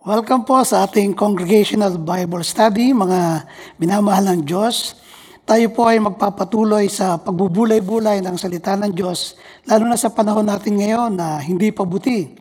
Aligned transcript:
Welcome 0.00 0.48
po 0.48 0.64
sa 0.64 0.88
ating 0.88 1.12
Congregational 1.12 2.00
Bible 2.00 2.40
Study, 2.40 2.96
mga 2.96 3.44
minamahal 3.76 4.32
ng 4.32 4.48
Diyos. 4.48 4.96
Tayo 5.44 5.68
po 5.76 5.92
ay 5.92 6.00
magpapatuloy 6.00 6.88
sa 6.88 7.20
pagbubulay-bulay 7.20 8.24
ng 8.24 8.32
salita 8.40 8.80
ng 8.80 8.96
Diyos, 8.96 9.36
lalo 9.68 9.84
na 9.84 10.00
sa 10.00 10.08
panahon 10.08 10.48
natin 10.48 10.80
ngayon 10.80 11.20
na 11.20 11.36
hindi 11.44 11.68
pa 11.68 11.84
buti. 11.84 12.32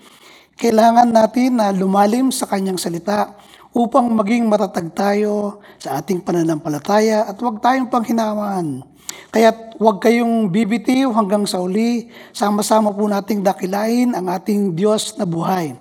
Kailangan 0.56 1.12
natin 1.12 1.60
na 1.60 1.76
lumalim 1.76 2.32
sa 2.32 2.48
kanyang 2.48 2.80
salita 2.80 3.36
upang 3.76 4.08
maging 4.08 4.48
matatag 4.48 4.96
tayo 4.96 5.60
sa 5.84 6.00
ating 6.00 6.24
pananampalataya 6.24 7.28
at 7.28 7.36
huwag 7.44 7.60
tayong 7.60 7.92
panghinamaan. 7.92 8.88
Kaya 9.36 9.76
huwag 9.76 10.00
kayong 10.00 10.48
bibitiw 10.48 11.12
hanggang 11.12 11.44
sa 11.44 11.60
uli, 11.60 12.08
sama-sama 12.32 12.96
po 12.96 13.04
nating 13.04 13.44
dakilain 13.44 14.16
ang 14.16 14.32
ating 14.32 14.80
Diyos 14.80 15.20
na 15.20 15.28
buhay. 15.28 15.76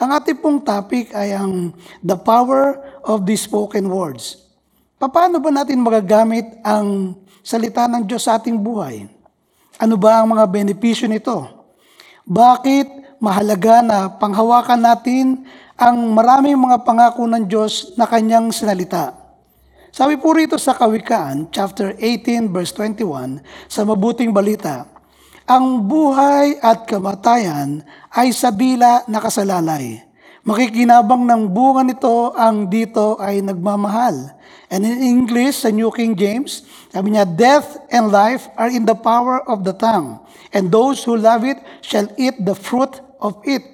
Ang 0.00 0.16
ating 0.16 0.40
pong 0.40 0.64
topic 0.64 1.12
ay 1.12 1.36
ang 1.36 1.76
the 2.00 2.16
power 2.16 2.80
of 3.04 3.28
the 3.28 3.36
spoken 3.36 3.84
words. 3.84 4.48
Paano 4.96 5.36
ba 5.36 5.52
natin 5.52 5.76
magagamit 5.76 6.56
ang 6.64 7.12
salita 7.44 7.84
ng 7.84 8.08
Diyos 8.08 8.24
sa 8.24 8.40
ating 8.40 8.56
buhay? 8.56 9.04
Ano 9.76 10.00
ba 10.00 10.24
ang 10.24 10.32
mga 10.32 10.48
benepisyo 10.48 11.04
nito? 11.04 11.44
Bakit 12.24 13.20
mahalaga 13.20 13.84
na 13.84 14.08
panghawakan 14.08 14.80
natin 14.80 15.44
ang 15.76 15.96
maraming 16.16 16.56
mga 16.56 16.80
pangako 16.80 17.28
ng 17.28 17.44
Diyos 17.44 17.92
na 18.00 18.08
kanyang 18.08 18.48
sinalita? 18.56 19.12
Sabi 19.92 20.16
po 20.16 20.32
rito 20.32 20.56
sa 20.56 20.80
Kawikaan, 20.80 21.52
chapter 21.52 21.92
18, 22.00 22.48
verse 22.48 22.72
21, 22.72 23.44
sa 23.68 23.84
mabuting 23.84 24.32
balita, 24.32 24.88
ang 25.50 25.82
buhay 25.82 26.62
at 26.62 26.86
kamatayan 26.86 27.82
ay 28.14 28.30
sa 28.30 28.54
dila 28.54 29.02
nakasalalay. 29.10 29.98
Makikinabang 30.46 31.26
ng 31.26 31.50
bunga 31.50 31.82
nito 31.82 32.30
ang 32.38 32.70
dito 32.70 33.18
ay 33.18 33.42
nagmamahal. 33.42 34.30
And 34.70 34.86
in 34.86 35.02
English, 35.02 35.66
sa 35.66 35.74
New 35.74 35.90
King 35.90 36.14
James, 36.14 36.62
sabi 36.94 37.12
niya, 37.12 37.26
Death 37.26 37.82
and 37.90 38.14
life 38.14 38.46
are 38.54 38.70
in 38.70 38.86
the 38.86 38.94
power 38.94 39.42
of 39.50 39.66
the 39.66 39.74
tongue, 39.74 40.22
and 40.54 40.70
those 40.70 41.02
who 41.02 41.18
love 41.18 41.42
it 41.42 41.58
shall 41.82 42.06
eat 42.14 42.38
the 42.46 42.54
fruit 42.54 43.02
of 43.18 43.42
it. 43.42 43.66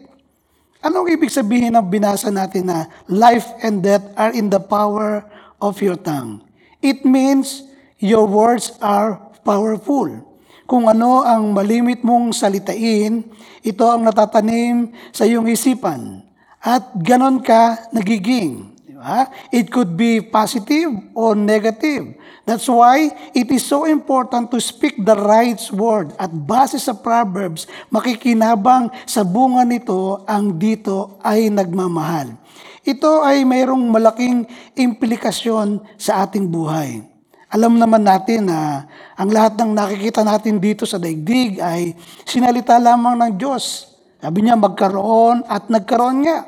Anong 0.80 1.12
ibig 1.12 1.28
sabihin 1.28 1.76
ng 1.76 1.86
binasa 1.92 2.32
natin 2.32 2.72
na 2.72 2.88
life 3.04 3.52
and 3.60 3.84
death 3.84 4.08
are 4.16 4.32
in 4.32 4.48
the 4.48 4.62
power 4.64 5.28
of 5.60 5.84
your 5.84 6.00
tongue? 6.00 6.40
It 6.80 7.04
means 7.04 7.68
your 8.00 8.24
words 8.24 8.72
are 8.80 9.20
powerful 9.44 10.35
kung 10.66 10.90
ano 10.90 11.22
ang 11.22 11.54
malimit 11.54 12.02
mong 12.02 12.34
salitain, 12.34 13.22
ito 13.62 13.86
ang 13.86 14.02
natatanim 14.02 14.90
sa 15.14 15.22
iyong 15.22 15.46
isipan. 15.46 16.26
At 16.58 16.90
ganon 16.98 17.38
ka 17.38 17.86
nagiging. 17.94 18.74
Di 18.82 18.98
ba? 18.98 19.30
It 19.54 19.70
could 19.70 19.94
be 19.94 20.18
positive 20.18 20.90
or 21.14 21.38
negative. 21.38 22.18
That's 22.42 22.66
why 22.66 23.10
it 23.30 23.46
is 23.54 23.62
so 23.62 23.86
important 23.86 24.50
to 24.50 24.58
speak 24.58 24.98
the 24.98 25.14
right 25.14 25.58
word. 25.70 26.14
At 26.18 26.34
base 26.34 26.82
sa 26.82 26.98
Proverbs, 26.98 27.70
makikinabang 27.94 28.90
sa 29.06 29.22
bunga 29.22 29.62
nito 29.62 30.26
ang 30.26 30.58
dito 30.58 31.22
ay 31.22 31.46
nagmamahal. 31.46 32.34
Ito 32.82 33.22
ay 33.22 33.46
mayroong 33.46 33.86
malaking 33.90 34.46
implikasyon 34.78 35.82
sa 35.98 36.26
ating 36.26 36.50
buhay. 36.50 37.15
Alam 37.46 37.78
naman 37.78 38.02
natin 38.02 38.50
na 38.50 38.90
ang 39.14 39.30
lahat 39.30 39.54
ng 39.54 39.70
nakikita 39.70 40.26
natin 40.26 40.58
dito 40.58 40.82
sa 40.82 40.98
daigdig 40.98 41.62
ay 41.62 41.94
sinalita 42.26 42.74
lamang 42.82 43.14
ng 43.22 43.32
Diyos. 43.38 43.94
Sabi 44.18 44.42
niya, 44.42 44.58
magkaroon 44.58 45.46
at 45.46 45.70
nagkaroon 45.70 46.26
nga. 46.26 46.42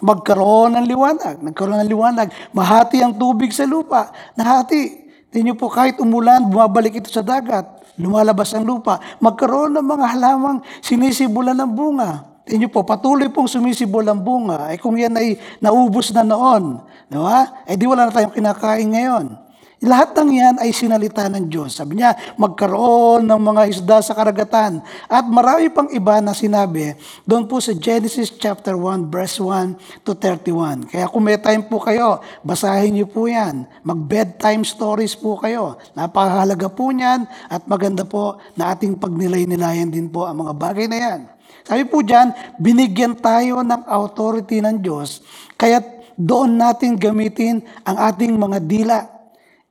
Magkaroon 0.00 0.72
ng 0.80 0.86
liwanag. 0.88 1.36
Nagkaroon 1.44 1.84
ng 1.84 1.90
liwanag. 1.92 2.28
Mahati 2.56 3.04
ang 3.04 3.20
tubig 3.20 3.52
sa 3.52 3.68
lupa. 3.68 4.08
Nahati. 4.32 5.04
Tingnan 5.28 5.56
po, 5.56 5.68
kahit 5.68 6.00
umulan, 6.00 6.48
bumabalik 6.48 7.04
ito 7.04 7.12
sa 7.12 7.20
dagat. 7.20 7.68
Lumalabas 8.00 8.56
ang 8.56 8.64
lupa. 8.64 9.00
Magkaroon 9.20 9.76
ng 9.76 9.84
mga 9.84 10.06
halamang 10.16 10.64
sinisibulan 10.80 11.56
ng 11.60 11.70
bunga. 11.76 12.10
Tingnan 12.48 12.72
po, 12.72 12.82
patuloy 12.82 13.28
pong 13.28 13.46
sumisibol 13.46 14.02
ang 14.08 14.18
bunga. 14.24 14.72
Eh 14.72 14.80
kung 14.80 14.96
yan 14.96 15.12
ay 15.12 15.36
naubos 15.60 16.10
na 16.10 16.24
noon, 16.24 16.80
di 17.06 17.14
ba? 17.20 17.62
Eh 17.68 17.76
di 17.78 17.84
wala 17.86 18.08
na 18.08 18.12
tayong 18.12 18.34
kinakain 18.34 18.88
ngayon. 18.88 19.51
Lahat 19.82 20.14
ng 20.14 20.30
yan 20.30 20.56
ay 20.62 20.70
sinalita 20.70 21.26
ng 21.26 21.50
Diyos. 21.50 21.74
Sabi 21.74 21.98
niya, 21.98 22.14
magkaroon 22.38 23.26
ng 23.26 23.40
mga 23.42 23.62
isda 23.66 23.98
sa 23.98 24.14
karagatan. 24.14 24.78
At 25.10 25.26
marami 25.26 25.74
pang 25.74 25.90
iba 25.90 26.22
na 26.22 26.30
sinabi 26.38 26.94
doon 27.26 27.50
po 27.50 27.58
sa 27.58 27.74
Genesis 27.74 28.30
chapter 28.30 28.78
1 28.78 29.10
verse 29.10 29.42
1 29.42 30.06
to 30.06 30.14
31. 30.14 30.86
Kaya 30.86 31.10
kung 31.10 31.26
may 31.26 31.34
time 31.42 31.66
po 31.66 31.82
kayo, 31.82 32.22
basahin 32.46 32.94
niyo 32.94 33.10
po 33.10 33.26
yan. 33.26 33.66
Mag-bedtime 33.82 34.62
stories 34.62 35.18
po 35.18 35.34
kayo. 35.42 35.74
Napakahalaga 35.98 36.70
po 36.70 36.94
niyan 36.94 37.26
at 37.50 37.66
maganda 37.66 38.06
po 38.06 38.38
na 38.54 38.78
ating 38.78 38.94
pagnilay-nilayan 39.02 39.90
din 39.90 40.06
po 40.06 40.30
ang 40.30 40.46
mga 40.46 40.54
bagay 40.62 40.86
na 40.86 40.98
yan. 41.02 41.20
Sabi 41.66 41.90
po 41.90 42.06
dyan, 42.06 42.30
binigyan 42.62 43.18
tayo 43.18 43.66
ng 43.66 43.82
authority 43.90 44.62
ng 44.62 44.78
Diyos, 44.78 45.26
kaya 45.58 45.82
doon 46.14 46.58
natin 46.58 46.94
gamitin 46.98 47.62
ang 47.82 47.96
ating 47.98 48.34
mga 48.34 48.58
dila. 48.62 49.11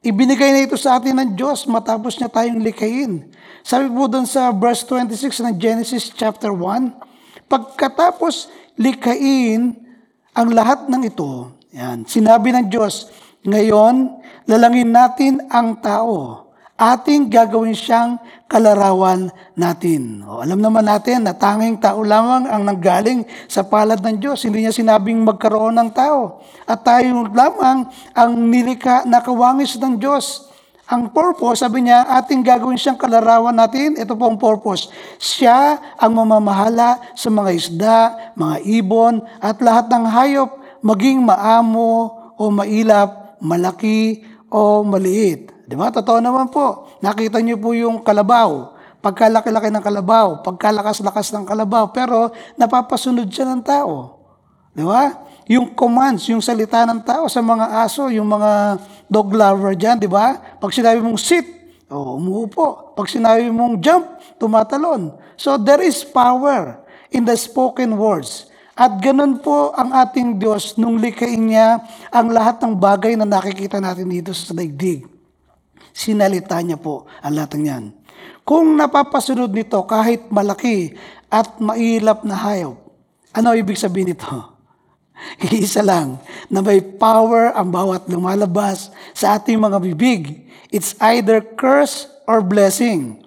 Ibinigay 0.01 0.49
na 0.49 0.65
ito 0.65 0.73
sa 0.81 0.97
atin 0.97 1.13
ng 1.13 1.37
Diyos 1.37 1.69
matapos 1.69 2.17
niya 2.17 2.25
tayong 2.25 2.57
likayin. 2.57 3.29
Sabi 3.61 3.85
po 3.85 4.09
doon 4.09 4.25
sa 4.25 4.49
verse 4.49 4.81
26 4.89 5.45
ng 5.45 5.55
Genesis 5.61 6.09
chapter 6.09 6.49
1, 6.49 7.45
pagkatapos 7.45 8.49
likain 8.81 9.77
ang 10.33 10.49
lahat 10.57 10.89
ng 10.89 11.05
ito, 11.05 11.53
yan, 11.69 12.01
sinabi 12.09 12.49
ng 12.49 12.73
Diyos, 12.73 13.13
ngayon, 13.45 14.25
lalangin 14.49 14.89
natin 14.89 15.37
ang 15.53 15.77
tao. 15.77 16.40
Ating 16.81 17.29
gagawin 17.29 17.77
siyang 17.77 18.17
kalarawan 18.49 19.29
natin. 19.53 20.25
O, 20.25 20.41
alam 20.41 20.57
naman 20.57 20.81
natin 20.81 21.29
na 21.29 21.37
tanging 21.37 21.77
tao 21.77 22.01
lamang 22.01 22.49
ang 22.49 22.65
nanggaling 22.65 23.21
sa 23.45 23.61
palad 23.61 24.01
ng 24.01 24.17
Diyos. 24.17 24.41
Hindi 24.41 24.65
niya 24.65 24.73
sinabing 24.73 25.21
magkaroon 25.21 25.77
ng 25.77 25.93
tao. 25.93 26.41
At 26.65 26.81
tayo 26.81 27.29
lamang 27.29 27.85
ang 28.17 28.31
nilika 28.49 29.05
na 29.05 29.21
kawangis 29.21 29.77
ng 29.77 30.01
Diyos. 30.01 30.49
Ang 30.89 31.13
purpose, 31.13 31.61
sabi 31.61 31.85
niya, 31.85 32.01
ating 32.17 32.41
gagawin 32.41 32.81
siyang 32.81 32.97
kalarawan 32.97 33.53
natin. 33.53 34.01
Ito 34.01 34.17
po 34.17 34.33
ang 34.33 34.41
purpose. 34.41 34.89
Siya 35.21 35.77
ang 36.01 36.17
mamamahala 36.17 37.13
sa 37.13 37.29
mga 37.29 37.49
isda, 37.53 37.97
mga 38.33 38.57
ibon, 38.81 39.21
at 39.37 39.61
lahat 39.61 39.85
ng 39.85 40.05
hayop, 40.09 40.49
maging 40.81 41.21
maamo 41.21 42.09
o 42.41 42.49
mailap, 42.49 43.37
malaki 43.37 44.25
o 44.49 44.81
maliit. 44.81 45.60
Di 45.71 45.79
ba? 45.79 45.87
Totoo 45.87 46.19
naman 46.19 46.51
po. 46.51 46.91
Nakita 46.99 47.39
niyo 47.39 47.55
po 47.55 47.71
yung 47.71 48.03
kalabaw. 48.03 48.75
Pagkalaki-laki 48.99 49.71
ng 49.71 49.81
kalabaw, 49.81 50.43
pagkalakas-lakas 50.45 51.33
ng 51.33 51.47
kalabaw, 51.47 51.89
pero 51.89 52.29
napapasunod 52.59 53.25
siya 53.31 53.49
ng 53.49 53.63
tao. 53.65 54.19
Di 54.75 54.83
ba? 54.85 55.15
Yung 55.49 55.73
commands, 55.73 56.29
yung 56.29 56.43
salita 56.43 56.85
ng 56.85 57.01
tao 57.01 57.25
sa 57.25 57.41
mga 57.41 57.81
aso, 57.81 58.13
yung 58.13 58.29
mga 58.29 58.77
dog 59.09 59.33
lover 59.33 59.73
dyan, 59.73 59.97
di 59.97 60.05
ba? 60.05 60.37
Pag 60.37 60.69
sinabi 60.75 61.01
mong 61.01 61.17
sit, 61.17 61.47
oh, 61.89 62.21
umuupo. 62.21 62.93
Pag 62.93 63.09
sinabi 63.09 63.49
mong 63.49 63.81
jump, 63.81 64.05
tumatalon. 64.37 65.17
So 65.33 65.57
there 65.57 65.81
is 65.81 66.05
power 66.05 66.77
in 67.09 67.25
the 67.25 67.33
spoken 67.33 67.97
words. 67.97 68.51
At 68.77 69.01
ganun 69.01 69.43
po 69.43 69.73
ang 69.75 69.91
ating 69.91 70.39
Diyos 70.39 70.77
nung 70.79 71.01
likain 71.01 71.41
niya 71.41 71.81
ang 72.13 72.31
lahat 72.31 72.61
ng 72.63 72.77
bagay 72.77 73.17
na 73.19 73.27
nakikita 73.27 73.81
natin 73.81 74.07
dito 74.07 74.31
sa 74.31 74.55
daigdig. 74.55 75.10
Sinalita 75.91 76.57
niya 76.63 76.79
po 76.79 77.07
ang 77.21 77.33
lahat 77.35 77.59
ng 77.59 77.65
yan. 77.67 77.83
Kung 78.41 78.75
napapasunod 78.75 79.53
nito 79.53 79.77
kahit 79.85 80.27
malaki 80.33 80.97
at 81.29 81.61
mailap 81.61 82.25
na 82.25 82.35
hayop, 82.35 82.75
ano 83.31 83.55
ibig 83.55 83.79
sabihin 83.79 84.11
nito? 84.11 84.27
Iisa 85.45 85.85
lang, 85.85 86.17
na 86.49 86.65
may 86.65 86.81
power 86.81 87.53
ang 87.53 87.69
bawat 87.69 88.09
lumalabas 88.09 88.89
sa 89.13 89.37
ating 89.37 89.61
mga 89.61 89.77
bibig. 89.79 90.49
It's 90.73 90.97
either 90.99 91.43
curse 91.43 92.09
or 92.25 92.41
blessing. 92.41 93.20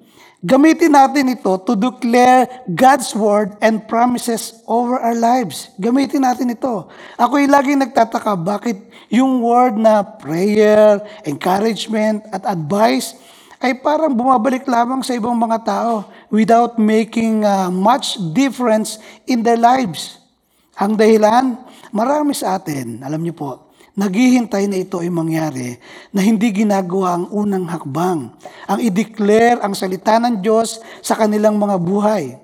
Gamitin 0.44 0.92
natin 0.92 1.32
ito 1.32 1.56
to 1.64 1.72
declare 1.72 2.44
God's 2.68 3.16
word 3.16 3.56
and 3.64 3.80
promises 3.88 4.60
over 4.68 5.00
our 5.00 5.16
lives. 5.16 5.72
Gamitin 5.80 6.20
natin 6.20 6.52
ito. 6.52 6.84
Ako'y 7.16 7.48
laging 7.48 7.80
nagtataka 7.80 8.36
bakit 8.36 8.76
yung 9.08 9.40
word 9.40 9.80
na 9.80 10.04
prayer, 10.04 11.00
encouragement, 11.24 12.28
at 12.28 12.44
advice 12.44 13.16
ay 13.64 13.80
parang 13.80 14.12
bumabalik 14.12 14.68
lamang 14.68 15.00
sa 15.00 15.16
ibang 15.16 15.32
mga 15.32 15.64
tao 15.64 16.12
without 16.28 16.76
making 16.76 17.40
uh, 17.40 17.72
much 17.72 18.20
difference 18.36 19.00
in 19.24 19.40
their 19.40 19.56
lives. 19.56 20.20
Ang 20.76 21.00
dahilan, 21.00 21.56
marami 21.88 22.36
sa 22.36 22.60
atin, 22.60 23.00
alam 23.00 23.24
niyo 23.24 23.32
po, 23.32 23.72
naghihintay 23.94 24.66
na 24.66 24.82
ito 24.82 24.98
ay 24.98 25.10
mangyari 25.10 25.78
na 26.10 26.22
hindi 26.22 26.50
ginagawa 26.50 27.18
ang 27.18 27.26
unang 27.30 27.66
hakbang. 27.66 28.30
Ang 28.66 28.78
i-declare 28.82 29.62
ang 29.62 29.74
salita 29.74 30.18
ng 30.18 30.42
Diyos 30.42 30.82
sa 31.02 31.14
kanilang 31.14 31.58
mga 31.58 31.76
buhay. 31.80 32.38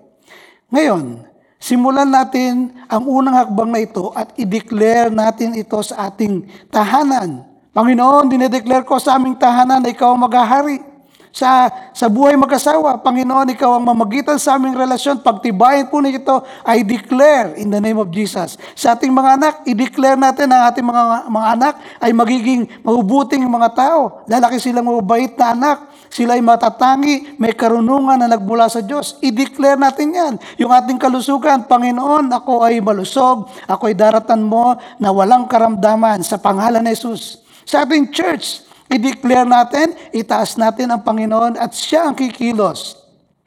Ngayon, 0.70 1.30
Simulan 1.60 2.08
natin 2.08 2.72
ang 2.88 3.04
unang 3.04 3.36
hakbang 3.36 3.68
na 3.68 3.84
ito 3.84 4.08
at 4.16 4.32
i-declare 4.40 5.12
natin 5.12 5.52
ito 5.52 5.76
sa 5.84 6.08
ating 6.08 6.48
tahanan. 6.72 7.44
Panginoon, 7.76 8.32
dinedeclare 8.32 8.80
ko 8.80 8.96
sa 8.96 9.20
aming 9.20 9.36
tahanan 9.36 9.84
na 9.84 9.92
ikaw 9.92 10.16
ang 10.16 10.24
maghahari. 10.24 10.89
Sa, 11.30 11.70
sa 11.94 12.06
buhay 12.10 12.34
mag-asawa, 12.34 12.98
Panginoon, 12.98 13.54
ikaw 13.54 13.78
ang 13.78 13.86
mamagitan 13.86 14.34
sa 14.34 14.58
aming 14.58 14.74
relasyon. 14.74 15.22
Pagtibayin 15.22 15.86
po 15.86 16.02
nito, 16.02 16.42
I 16.66 16.82
declare 16.82 17.54
in 17.54 17.70
the 17.70 17.78
name 17.78 18.02
of 18.02 18.10
Jesus. 18.10 18.58
Sa 18.74 18.98
ating 18.98 19.14
mga 19.14 19.38
anak, 19.38 19.54
i-declare 19.62 20.18
natin 20.18 20.50
ang 20.50 20.66
ating 20.66 20.82
mga, 20.82 21.02
mga 21.30 21.48
anak 21.54 21.74
ay 22.02 22.10
magiging 22.10 22.66
mabubuting 22.82 23.46
mga 23.46 23.70
tao. 23.78 24.26
Lalaki 24.26 24.58
silang 24.58 24.90
mabait 24.90 25.30
na 25.38 25.54
anak. 25.54 25.78
Sila 26.10 26.34
ay 26.34 26.42
matatangi, 26.42 27.38
may 27.38 27.54
karunungan 27.54 28.18
na 28.18 28.26
nagmula 28.26 28.66
sa 28.66 28.82
Diyos. 28.82 29.14
I-declare 29.22 29.78
natin 29.78 30.10
yan. 30.10 30.34
Yung 30.58 30.74
ating 30.74 30.98
kalusugan, 30.98 31.70
Panginoon, 31.70 32.26
ako 32.34 32.66
ay 32.66 32.82
malusog, 32.82 33.46
ako 33.70 33.86
ay 33.86 33.94
daratan 33.94 34.42
mo 34.42 34.74
na 34.98 35.14
walang 35.14 35.46
karamdaman 35.46 36.26
sa 36.26 36.42
pangalan 36.42 36.82
ni 36.82 36.98
Jesus. 36.98 37.38
Sa 37.62 37.86
ating 37.86 38.10
church, 38.10 38.66
i-declare 38.90 39.46
natin, 39.46 39.94
itaas 40.10 40.58
natin 40.58 40.90
ang 40.90 41.00
Panginoon 41.06 41.54
at 41.54 41.70
siya 41.70 42.10
ang 42.10 42.14
kikilos. 42.18 42.98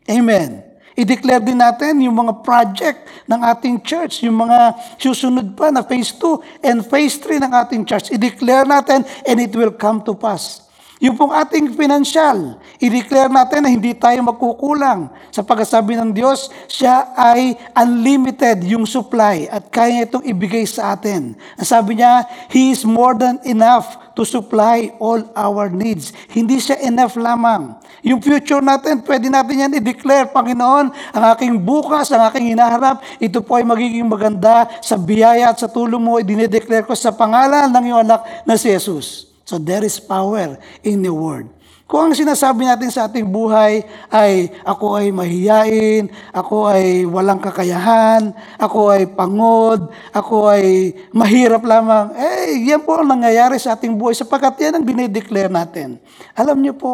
Amen. 0.07 0.63
I-declare 0.93 1.41
din 1.41 1.57
natin 1.57 1.99
yung 2.05 2.13
mga 2.13 2.45
project 2.45 3.09
ng 3.25 3.41
ating 3.41 3.81
church, 3.81 4.21
yung 4.21 4.37
mga 4.37 4.77
susunod 5.01 5.57
pa 5.57 5.73
na 5.73 5.81
phase 5.81 6.13
2 6.15 6.63
and 6.69 6.85
phase 6.85 7.17
3 7.17 7.41
ng 7.41 7.51
ating 7.65 7.81
church. 7.81 8.13
I-declare 8.13 8.69
natin 8.69 9.01
and 9.25 9.37
it 9.41 9.51
will 9.57 9.73
come 9.73 10.05
to 10.05 10.13
pass. 10.13 10.63
Yung 11.03 11.19
pong 11.19 11.35
ating 11.35 11.75
financial, 11.75 12.55
i-declare 12.79 13.27
natin 13.27 13.59
na 13.59 13.67
hindi 13.67 13.91
tayo 13.91 14.23
magkukulang. 14.23 15.11
Sa 15.35 15.43
pagkasabi 15.43 15.99
ng 15.99 16.15
Diyos, 16.15 16.47
siya 16.71 17.11
ay 17.19 17.59
unlimited 17.75 18.63
yung 18.63 18.87
supply 18.87 19.51
at 19.51 19.67
kaya 19.67 20.07
itong 20.07 20.23
ibigay 20.23 20.63
sa 20.63 20.95
atin. 20.95 21.35
Ang 21.59 21.67
sabi 21.67 21.99
niya, 21.99 22.23
He 22.47 22.71
is 22.71 22.87
more 22.87 23.19
than 23.19 23.35
enough 23.43 23.99
to 24.15 24.23
supply 24.23 24.95
all 24.95 25.19
our 25.35 25.67
needs. 25.67 26.15
Hindi 26.31 26.63
siya 26.63 26.79
enough 26.79 27.19
lamang. 27.19 27.75
Yung 27.99 28.23
future 28.23 28.63
natin, 28.63 29.03
pwede 29.03 29.27
natin 29.27 29.59
yan 29.59 29.75
i-declare, 29.83 30.31
Panginoon, 30.31 30.87
ang 31.19 31.23
aking 31.35 31.59
bukas, 31.59 32.15
ang 32.15 32.31
aking 32.31 32.55
hinaharap, 32.55 33.03
ito 33.19 33.43
po 33.43 33.59
ay 33.59 33.67
magiging 33.67 34.07
maganda 34.07 34.71
sa 34.79 34.95
biyaya 34.95 35.51
at 35.51 35.59
sa 35.59 35.67
tulong 35.67 35.99
mo, 35.99 36.15
dinideclare 36.23 36.87
ko 36.87 36.95
sa 36.95 37.11
pangalan 37.11 37.67
ng 37.67 37.83
iyong 37.91 38.01
anak 38.07 38.47
na 38.47 38.55
si 38.55 38.71
Jesus. 38.71 39.32
So 39.43 39.59
there 39.59 39.83
is 39.83 39.99
power 39.99 40.55
in 40.83 41.03
the 41.03 41.11
word. 41.11 41.51
Kung 41.83 42.09
ang 42.09 42.15
sinasabi 42.15 42.63
natin 42.63 42.89
sa 42.89 43.05
ating 43.05 43.27
buhay 43.27 43.83
ay 44.07 44.49
ako 44.63 44.97
ay 44.97 45.11
mahiyain, 45.11 46.07
ako 46.31 46.71
ay 46.71 47.03
walang 47.03 47.43
kakayahan, 47.43 48.31
ako 48.55 48.89
ay 48.89 49.03
pangod, 49.11 49.91
ako 50.15 50.47
ay 50.47 50.95
mahirap 51.11 51.61
lamang, 51.61 52.15
eh, 52.15 52.55
yan 52.65 52.81
po 52.81 52.97
ang 52.97 53.13
nangyayari 53.13 53.59
sa 53.59 53.75
ating 53.75 53.93
buhay 53.93 54.15
sapagkat 54.15 54.63
yan 54.63 54.79
ang 54.79 54.85
dinideclare 54.87 55.51
natin. 55.51 55.99
Alam 56.33 56.63
niyo 56.63 56.73
po, 56.73 56.93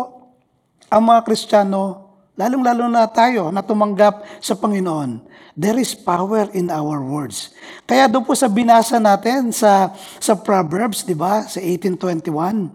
ang 0.89 1.05
mga 1.05 1.21
Kristiyano, 1.21 2.08
lalong-lalo 2.39 2.87
na 2.87 3.03
tayo 3.11 3.51
na 3.51 3.59
tumanggap 3.59 4.23
sa 4.39 4.55
Panginoon, 4.55 5.19
there 5.59 5.75
is 5.75 5.91
power 5.91 6.47
in 6.55 6.71
our 6.71 7.03
words. 7.03 7.51
Kaya 7.83 8.07
doon 8.07 8.23
po 8.23 8.31
sa 8.31 8.47
binasa 8.47 8.95
natin 8.95 9.51
sa, 9.51 9.91
sa 10.23 10.39
Proverbs, 10.39 11.03
di 11.03 11.11
ba, 11.11 11.43
sa 11.43 11.59
1821, 11.59 12.71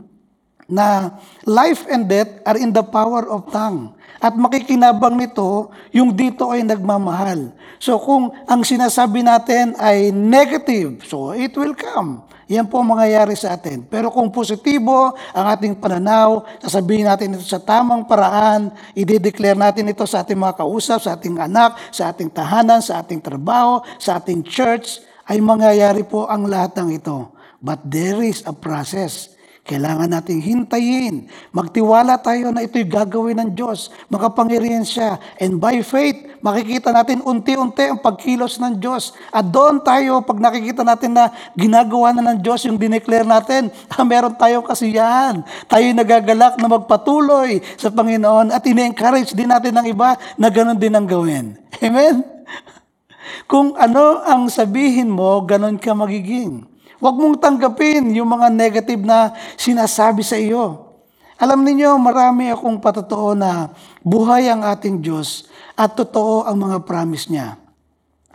na 0.69 1.17
life 1.49 1.89
and 1.89 2.05
death 2.05 2.45
are 2.45 2.61
in 2.61 2.77
the 2.77 2.85
power 2.85 3.25
of 3.25 3.49
tongue. 3.49 3.97
At 4.25 4.41
makikinabang 4.41 5.21
nito, 5.21 5.69
yung 5.93 6.17
dito 6.17 6.49
ay 6.49 6.65
nagmamahal. 6.65 7.53
So 7.77 8.01
kung 8.01 8.33
ang 8.49 8.65
sinasabi 8.65 9.21
natin 9.21 9.77
ay 9.77 10.09
negative, 10.17 11.05
so 11.05 11.37
it 11.37 11.53
will 11.53 11.77
come. 11.77 12.25
Yan 12.49 12.65
po 12.65 12.81
ang 12.81 12.97
mangyayari 12.97 13.37
sa 13.37 13.53
atin. 13.53 13.85
Pero 13.85 14.09
kung 14.09 14.33
positibo 14.33 15.13
ang 15.37 15.47
ating 15.53 15.77
pananaw, 15.77 16.41
sasabihin 16.57 17.05
natin 17.05 17.37
ito 17.37 17.45
sa 17.45 17.61
tamang 17.61 18.09
paraan, 18.09 18.73
i-declare 18.97 19.61
natin 19.61 19.93
ito 19.93 20.09
sa 20.09 20.25
ating 20.25 20.41
mga 20.41 20.57
kausap, 20.65 21.05
sa 21.05 21.21
ating 21.21 21.37
anak, 21.37 21.77
sa 21.93 22.09
ating 22.09 22.33
tahanan, 22.33 22.81
sa 22.81 23.05
ating 23.05 23.21
trabaho, 23.21 23.85
sa 24.01 24.17
ating 24.17 24.41
church, 24.41 25.05
ay 25.29 25.37
mangyayari 25.41 26.01
po 26.01 26.25
ang 26.33 26.49
lahat 26.49 26.81
ng 26.81 26.97
ito. 26.97 27.29
But 27.61 27.85
there 27.85 28.25
is 28.25 28.41
a 28.49 28.57
process. 28.57 29.34
Kailangan 29.65 30.13
nating 30.13 30.45
hintayin. 30.45 31.25
Magtiwala 31.49 32.21
tayo 32.21 32.53
na 32.53 32.69
ito'y 32.69 32.85
gagawin 32.85 33.41
ng 33.41 33.51
Diyos. 33.57 33.89
Makapangyarihan 34.13 34.85
siya. 34.85 35.17
And 35.41 35.57
by 35.57 35.81
faith, 35.81 36.21
makikita 36.45 36.93
natin 36.93 37.25
unti-unti 37.25 37.89
ang 37.89 37.97
pagkilos 38.05 38.61
ng 38.61 38.77
Diyos. 38.77 39.17
At 39.33 39.49
doon 39.49 39.81
tayo, 39.81 40.21
pag 40.21 40.37
nakikita 40.37 40.85
natin 40.85 41.17
na 41.17 41.33
ginagawa 41.57 42.13
na 42.13 42.37
ng 42.37 42.45
Diyos 42.45 42.61
yung 42.69 42.77
dineclare 42.77 43.25
natin, 43.25 43.73
ah, 43.97 44.05
meron 44.05 44.37
tayong 44.37 44.69
kasiyahan. 44.69 45.41
Tayo 45.65 45.87
nagagalak 45.97 46.61
na 46.61 46.69
magpatuloy 46.69 47.65
sa 47.81 47.89
Panginoon 47.89 48.53
at 48.53 48.61
ine-encourage 48.69 49.33
din 49.33 49.49
natin 49.49 49.81
ng 49.81 49.89
iba 49.89 50.21
na 50.37 50.53
ganun 50.53 50.77
din 50.77 50.93
ang 50.93 51.09
gawin. 51.09 51.57
Amen? 51.81 52.21
Kung 53.51 53.73
ano 53.81 54.21
ang 54.29 54.53
sabihin 54.53 55.09
mo, 55.09 55.41
ganun 55.41 55.81
ka 55.81 55.97
magiging. 55.97 56.74
Huwag 57.05 57.21
mong 57.21 57.37
tanggapin 57.37 58.17
yung 58.17 58.33
mga 58.33 58.49
negative 58.49 59.05
na 59.05 59.37
sinasabi 59.61 60.25
sa 60.25 60.41
iyo. 60.41 60.89
Alam 61.37 61.61
niyo 61.61 62.01
marami 62.01 62.49
akong 62.49 62.81
patotoo 62.81 63.37
na 63.37 63.69
buhay 64.01 64.49
ang 64.49 64.65
ating 64.65 65.05
Diyos 65.05 65.45
at 65.77 65.93
totoo 65.93 66.49
ang 66.49 66.57
mga 66.57 66.81
promise 66.89 67.29
niya. 67.29 67.61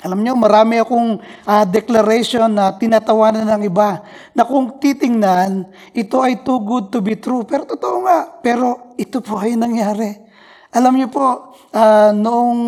Alam 0.05 0.21
niyo 0.21 0.37
marami 0.37 0.77
akong 0.77 1.17
uh, 1.49 1.65
declaration 1.65 2.45
na 2.45 2.69
tinatawanan 2.77 3.49
ng 3.57 3.73
iba 3.73 4.05
na 4.37 4.45
kung 4.45 4.77
titingnan, 4.77 5.65
ito 5.97 6.21
ay 6.21 6.45
too 6.45 6.61
good 6.61 6.93
to 6.93 7.01
be 7.01 7.17
true. 7.17 7.41
Pero 7.49 7.65
totoo 7.65 8.05
nga, 8.05 8.37
pero 8.37 8.93
ito 9.01 9.17
po 9.17 9.41
ay 9.41 9.57
nangyari. 9.57 10.13
Alam 10.69 10.93
niyo 10.93 11.09
po, 11.09 11.57
uh, 11.73 12.13
noong 12.13 12.61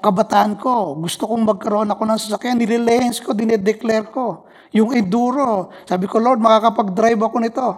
kabataan 0.00 0.56
ko, 0.56 0.96
gusto 0.96 1.28
kong 1.28 1.44
magkaroon 1.44 1.92
ako 1.92 2.02
ng 2.08 2.16
sasakyan, 2.16 2.56
nililehens 2.56 3.20
ko, 3.20 3.36
dinedeclare 3.36 4.08
ko. 4.08 4.48
Yung 4.74 4.90
enduro, 4.90 5.70
sabi 5.86 6.10
ko, 6.10 6.18
Lord, 6.18 6.42
makakapag-drive 6.42 7.22
ako 7.22 7.36
nito. 7.38 7.68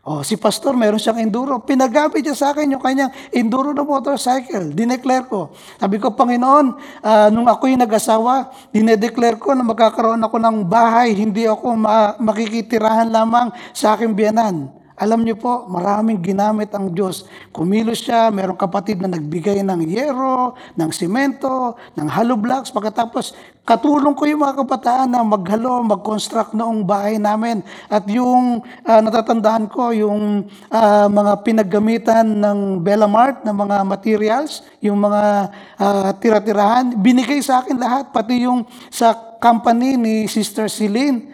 Oh, 0.00 0.24
si 0.24 0.40
pastor, 0.40 0.72
meron 0.72 0.96
siyang 0.96 1.20
enduro. 1.20 1.60
Pinagamit 1.60 2.24
niya 2.24 2.32
sa 2.32 2.56
akin 2.56 2.72
yung 2.72 2.80
kanyang 2.80 3.12
enduro 3.28 3.76
na 3.76 3.84
motorcycle. 3.84 4.72
Dineclare 4.72 5.28
ko. 5.28 5.52
Sabi 5.76 6.00
ko, 6.00 6.16
Panginoon, 6.16 6.66
uh, 7.04 7.28
nung 7.28 7.44
ako'y 7.44 7.76
nag-asawa, 7.76 8.48
dinedeclare 8.72 9.36
ko 9.36 9.52
na 9.52 9.60
magkakaroon 9.60 10.24
ako 10.24 10.40
ng 10.40 10.56
bahay. 10.64 11.12
Hindi 11.12 11.44
ako 11.44 11.76
ma- 11.76 12.16
makikitirahan 12.16 13.12
lamang 13.12 13.52
sa 13.76 13.92
aking 13.92 14.16
biyanan. 14.16 14.79
Alam 15.00 15.24
niyo 15.24 15.40
po, 15.40 15.64
maraming 15.64 16.20
ginamit 16.20 16.68
ang 16.76 16.92
Diyos. 16.92 17.24
Kumilos 17.56 18.04
siya, 18.04 18.28
merong 18.28 18.60
kapatid 18.60 19.00
na 19.00 19.08
nagbigay 19.08 19.64
ng 19.64 19.80
yero, 19.88 20.52
ng 20.76 20.90
simento, 20.92 21.72
ng 21.96 22.04
hollow 22.04 22.36
blocks. 22.36 22.68
Pagkatapos, 22.68 23.32
katulong 23.64 24.12
ko 24.12 24.28
yung 24.28 24.44
mga 24.44 24.60
kabataan 24.60 25.08
na 25.08 25.24
maghalo, 25.24 25.80
mag-construct 25.88 26.52
noong 26.52 26.84
bahay 26.84 27.16
namin. 27.16 27.64
At 27.88 28.04
yung 28.12 28.60
uh, 28.60 29.00
natatandaan 29.00 29.72
ko, 29.72 29.88
yung 29.96 30.44
uh, 30.68 31.08
mga 31.08 31.32
pinaggamitan 31.48 32.36
ng 32.36 32.84
Bellamart 32.84 33.40
na 33.40 33.56
mga 33.56 33.80
materials, 33.88 34.60
yung 34.84 35.00
mga 35.00 35.48
uh, 35.80 36.12
tira-tirahan, 36.20 36.92
binigay 37.00 37.40
sa 37.40 37.64
akin 37.64 37.80
lahat, 37.80 38.12
pati 38.12 38.44
yung 38.44 38.68
sa 38.92 39.16
company 39.40 39.96
ni 39.96 40.28
Sister 40.28 40.68
Celine 40.68 41.29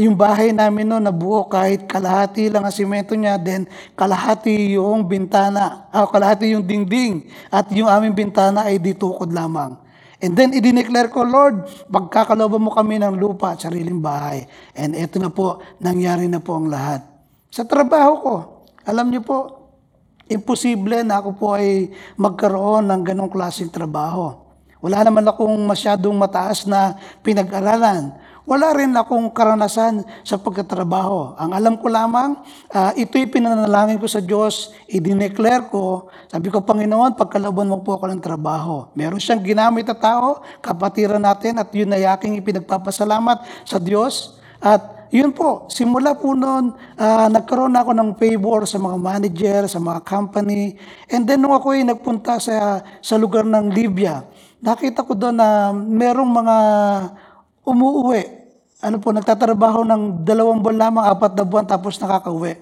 yung 0.00 0.16
bahay 0.16 0.56
namin 0.56 0.88
noon 0.88 1.04
nabuo 1.04 1.44
kahit 1.44 1.84
kalahati 1.84 2.48
lang 2.48 2.64
ang 2.64 2.72
simento 2.72 3.12
niya, 3.12 3.36
then 3.36 3.68
kalahati 3.92 4.80
yung 4.80 5.04
bintana, 5.04 5.92
ah, 5.92 6.08
kalahati 6.08 6.56
yung 6.56 6.64
dingding, 6.64 7.28
at 7.52 7.68
yung 7.76 7.84
aming 7.84 8.16
bintana 8.16 8.64
ay 8.64 8.80
ditukod 8.80 9.28
lamang. 9.28 9.76
And 10.20 10.36
then, 10.36 10.52
idineclare 10.52 11.08
ko, 11.08 11.24
Lord, 11.24 11.64
pagkakalooban 11.88 12.60
mo 12.60 12.68
kami 12.76 13.00
ng 13.00 13.16
lupa 13.16 13.56
at 13.56 13.64
sariling 13.64 14.04
bahay. 14.04 14.44
And 14.76 14.92
eto 14.92 15.16
na 15.16 15.32
po, 15.32 15.64
nangyari 15.80 16.28
na 16.28 16.44
po 16.44 16.60
ang 16.60 16.68
lahat. 16.68 17.00
Sa 17.48 17.64
trabaho 17.64 18.12
ko, 18.20 18.34
alam 18.84 19.08
niyo 19.08 19.24
po, 19.24 19.38
imposible 20.28 21.00
na 21.08 21.24
ako 21.24 21.30
po 21.40 21.56
ay 21.56 21.88
magkaroon 22.20 22.92
ng 22.92 23.00
ganong 23.00 23.32
klaseng 23.32 23.72
trabaho. 23.72 24.50
Wala 24.80 25.08
naman 25.08 25.24
akong 25.24 25.56
masyadong 25.64 26.16
mataas 26.16 26.68
na 26.68 27.00
pinag-aralan. 27.24 28.16
Wala 28.50 28.74
rin 28.74 28.90
akong 28.98 29.30
karanasan 29.30 30.02
sa 30.26 30.34
pagkatrabaho. 30.34 31.38
Ang 31.38 31.54
alam 31.54 31.78
ko 31.78 31.86
lamang, 31.86 32.34
uh, 32.74 32.90
ito'y 32.98 33.30
pinanalangin 33.30 33.94
ko 34.02 34.10
sa 34.10 34.18
Diyos, 34.18 34.74
idineclare 34.90 35.70
ko, 35.70 36.10
sabi 36.26 36.50
ko, 36.50 36.58
Panginoon, 36.58 37.14
pagkalaban 37.14 37.70
mo 37.70 37.78
po 37.78 37.94
ako 37.94 38.10
ng 38.10 38.18
trabaho. 38.18 38.90
Meron 38.98 39.22
siyang 39.22 39.38
ginamit 39.46 39.86
na 39.86 39.94
tao, 39.94 40.42
kapatiran 40.58 41.22
natin, 41.22 41.62
at 41.62 41.70
yun 41.70 41.94
ay 41.94 42.02
aking 42.10 42.42
ipinagpapasalamat 42.42 43.46
sa 43.62 43.78
Diyos. 43.78 44.34
At 44.58 45.06
yun 45.14 45.30
po, 45.30 45.70
simula 45.70 46.18
po 46.18 46.34
noon, 46.34 46.74
uh, 46.98 47.30
nagkaroon 47.30 47.78
ako 47.78 47.94
ng 47.94 48.10
favor 48.18 48.66
sa 48.66 48.82
mga 48.82 48.98
manager, 48.98 49.60
sa 49.70 49.78
mga 49.78 50.02
company. 50.02 50.74
And 51.06 51.22
then 51.22 51.38
nung 51.46 51.54
ako 51.54 51.78
ay 51.78 51.86
nagpunta 51.86 52.42
sa, 52.42 52.82
sa 52.98 53.14
lugar 53.14 53.46
ng 53.46 53.70
Libya, 53.70 54.26
nakita 54.58 55.06
ko 55.06 55.14
doon 55.14 55.38
na 55.38 55.70
merong 55.70 56.30
mga 56.34 56.56
umuuwi. 57.62 58.39
Ano 58.80 58.96
po, 58.96 59.12
nagtatrabaho 59.12 59.84
ng 59.84 60.24
dalawang 60.24 60.64
buwan 60.64 60.88
lamang, 60.88 61.04
apat 61.04 61.36
na 61.36 61.44
buwan, 61.44 61.68
tapos 61.68 62.00
nakakauwi. 62.00 62.56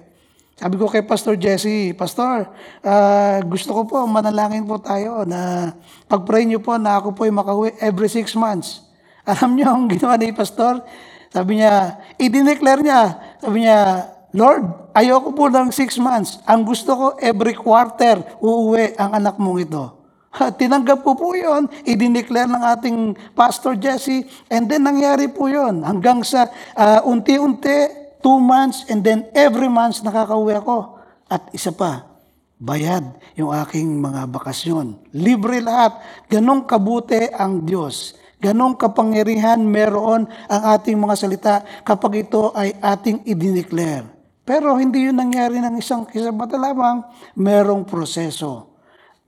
Sabi 0.59 0.75
ko 0.75 0.91
kay 0.91 0.99
Pastor 0.99 1.39
Jesse, 1.39 1.95
Pastor, 1.95 2.51
ah, 2.83 3.39
gusto 3.47 3.71
ko 3.71 3.87
po, 3.87 4.03
manalangin 4.03 4.67
po 4.67 4.75
tayo 4.83 5.23
na 5.23 5.71
pag-pray 6.11 6.43
niyo 6.43 6.59
po 6.59 6.75
na 6.75 6.99
ako 6.99 7.15
po 7.15 7.23
ay 7.23 7.31
makauwi 7.31 7.71
every 7.79 8.11
six 8.11 8.35
months. 8.35 8.83
Alam 9.31 9.55
niyo 9.55 9.71
ang 9.71 9.87
ginawa 9.87 10.19
ni 10.19 10.35
Pastor? 10.35 10.83
Sabi 11.31 11.63
niya, 11.63 12.03
i-declare 12.19 12.83
niya, 12.83 13.01
sabi 13.39 13.63
niya, 13.63 14.11
Lord, 14.35 14.91
ayoko 14.91 15.31
po 15.31 15.47
ng 15.47 15.71
six 15.71 15.95
months. 15.95 16.43
Ang 16.43 16.67
gusto 16.67 16.91
ko, 16.99 17.05
every 17.23 17.55
quarter, 17.55 18.19
uuwi 18.43 18.99
ang 18.99 19.15
anak 19.15 19.39
mong 19.39 19.59
ito. 19.63 19.98
Ha, 20.39 20.55
tinanggap 20.55 21.03
po 21.03 21.19
po 21.19 21.35
yun, 21.35 21.67
i-declare 21.83 22.47
ng 22.47 22.63
ating 22.79 22.97
Pastor 23.35 23.75
Jesse, 23.75 24.23
and 24.47 24.71
then 24.71 24.87
nangyari 24.87 25.27
po 25.27 25.51
yun. 25.51 25.83
Hanggang 25.83 26.23
sa 26.23 26.47
ah, 26.79 27.03
unti-unti, 27.03 27.91
two 28.23 28.39
months, 28.39 28.87
and 28.87 29.03
then 29.03 29.27
every 29.35 29.67
month 29.67 29.99
nakakauwi 29.99 30.55
ako. 30.55 30.95
At 31.27 31.51
isa 31.51 31.75
pa, 31.75 32.07
bayad 32.55 33.19
yung 33.35 33.51
aking 33.51 33.99
mga 33.99 34.31
bakasyon. 34.31 35.11
Libre 35.11 35.59
lahat. 35.59 35.99
Ganong 36.31 36.63
kabuti 36.63 37.27
ang 37.35 37.67
Diyos. 37.67 38.15
Ganong 38.39 38.79
kapangyarihan 38.79 39.59
meron 39.59 40.23
ang 40.47 40.61
ating 40.79 40.95
mga 40.95 41.15
salita 41.19 41.55
kapag 41.83 42.31
ito 42.31 42.55
ay 42.55 42.71
ating 42.79 43.27
i-declare. 43.27 44.07
Pero 44.47 44.79
hindi 44.79 45.03
yun 45.03 45.19
nangyari 45.19 45.59
ng 45.59 45.75
isang 45.75 46.07
kisabata 46.07 46.55
lamang, 46.55 47.03
merong 47.35 47.83
proseso. 47.83 48.68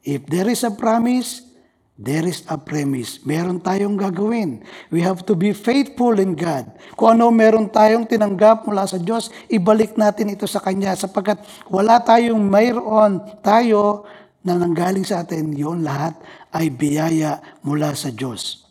If 0.01 0.25
there 0.25 0.49
is 0.49 0.65
a 0.65 0.73
promise, 0.73 1.45
there 1.93 2.25
is 2.25 2.41
a 2.49 2.57
premise. 2.57 3.21
Meron 3.21 3.61
tayong 3.61 3.93
gagawin. 3.93 4.65
We 4.89 5.05
have 5.05 5.21
to 5.29 5.37
be 5.37 5.53
faithful 5.53 6.17
in 6.17 6.33
God. 6.33 6.65
Kung 6.97 7.17
ano 7.17 7.29
meron 7.29 7.69
tayong 7.69 8.09
tinanggap 8.09 8.65
mula 8.65 8.89
sa 8.89 8.97
Diyos, 8.97 9.29
ibalik 9.45 9.93
natin 9.93 10.33
ito 10.33 10.49
sa 10.49 10.57
Kanya 10.57 10.97
sapagkat 10.97 11.37
wala 11.69 12.01
tayong 12.01 12.41
mayroon 12.41 13.21
tayo 13.45 14.09
na 14.41 14.57
nanggaling 14.57 15.05
sa 15.05 15.21
atin, 15.21 15.53
yon 15.53 15.85
lahat 15.85 16.17
ay 16.49 16.73
biyaya 16.73 17.37
mula 17.61 17.93
sa 17.93 18.09
Diyos. 18.09 18.70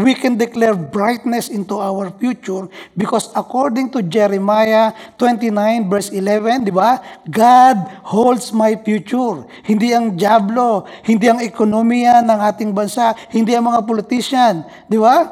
We 0.00 0.16
can 0.16 0.40
declare 0.40 0.72
brightness 0.72 1.52
into 1.52 1.76
our 1.76 2.08
future 2.16 2.72
because 2.96 3.28
according 3.36 3.92
to 3.92 4.00
Jeremiah 4.00 4.96
29 5.20 5.92
verse 5.92 6.08
11, 6.08 6.64
di 6.64 6.72
ba? 6.72 6.96
God 7.28 7.76
holds 8.08 8.48
my 8.56 8.80
future. 8.80 9.44
Hindi 9.68 9.92
ang 9.92 10.16
diablo, 10.16 10.88
hindi 11.04 11.28
ang 11.28 11.44
ekonomiya 11.44 12.24
ng 12.24 12.38
ating 12.48 12.72
bansa, 12.72 13.12
hindi 13.28 13.52
ang 13.52 13.68
mga 13.68 13.84
politician, 13.84 14.64
di 14.88 14.96
ba? 14.96 15.28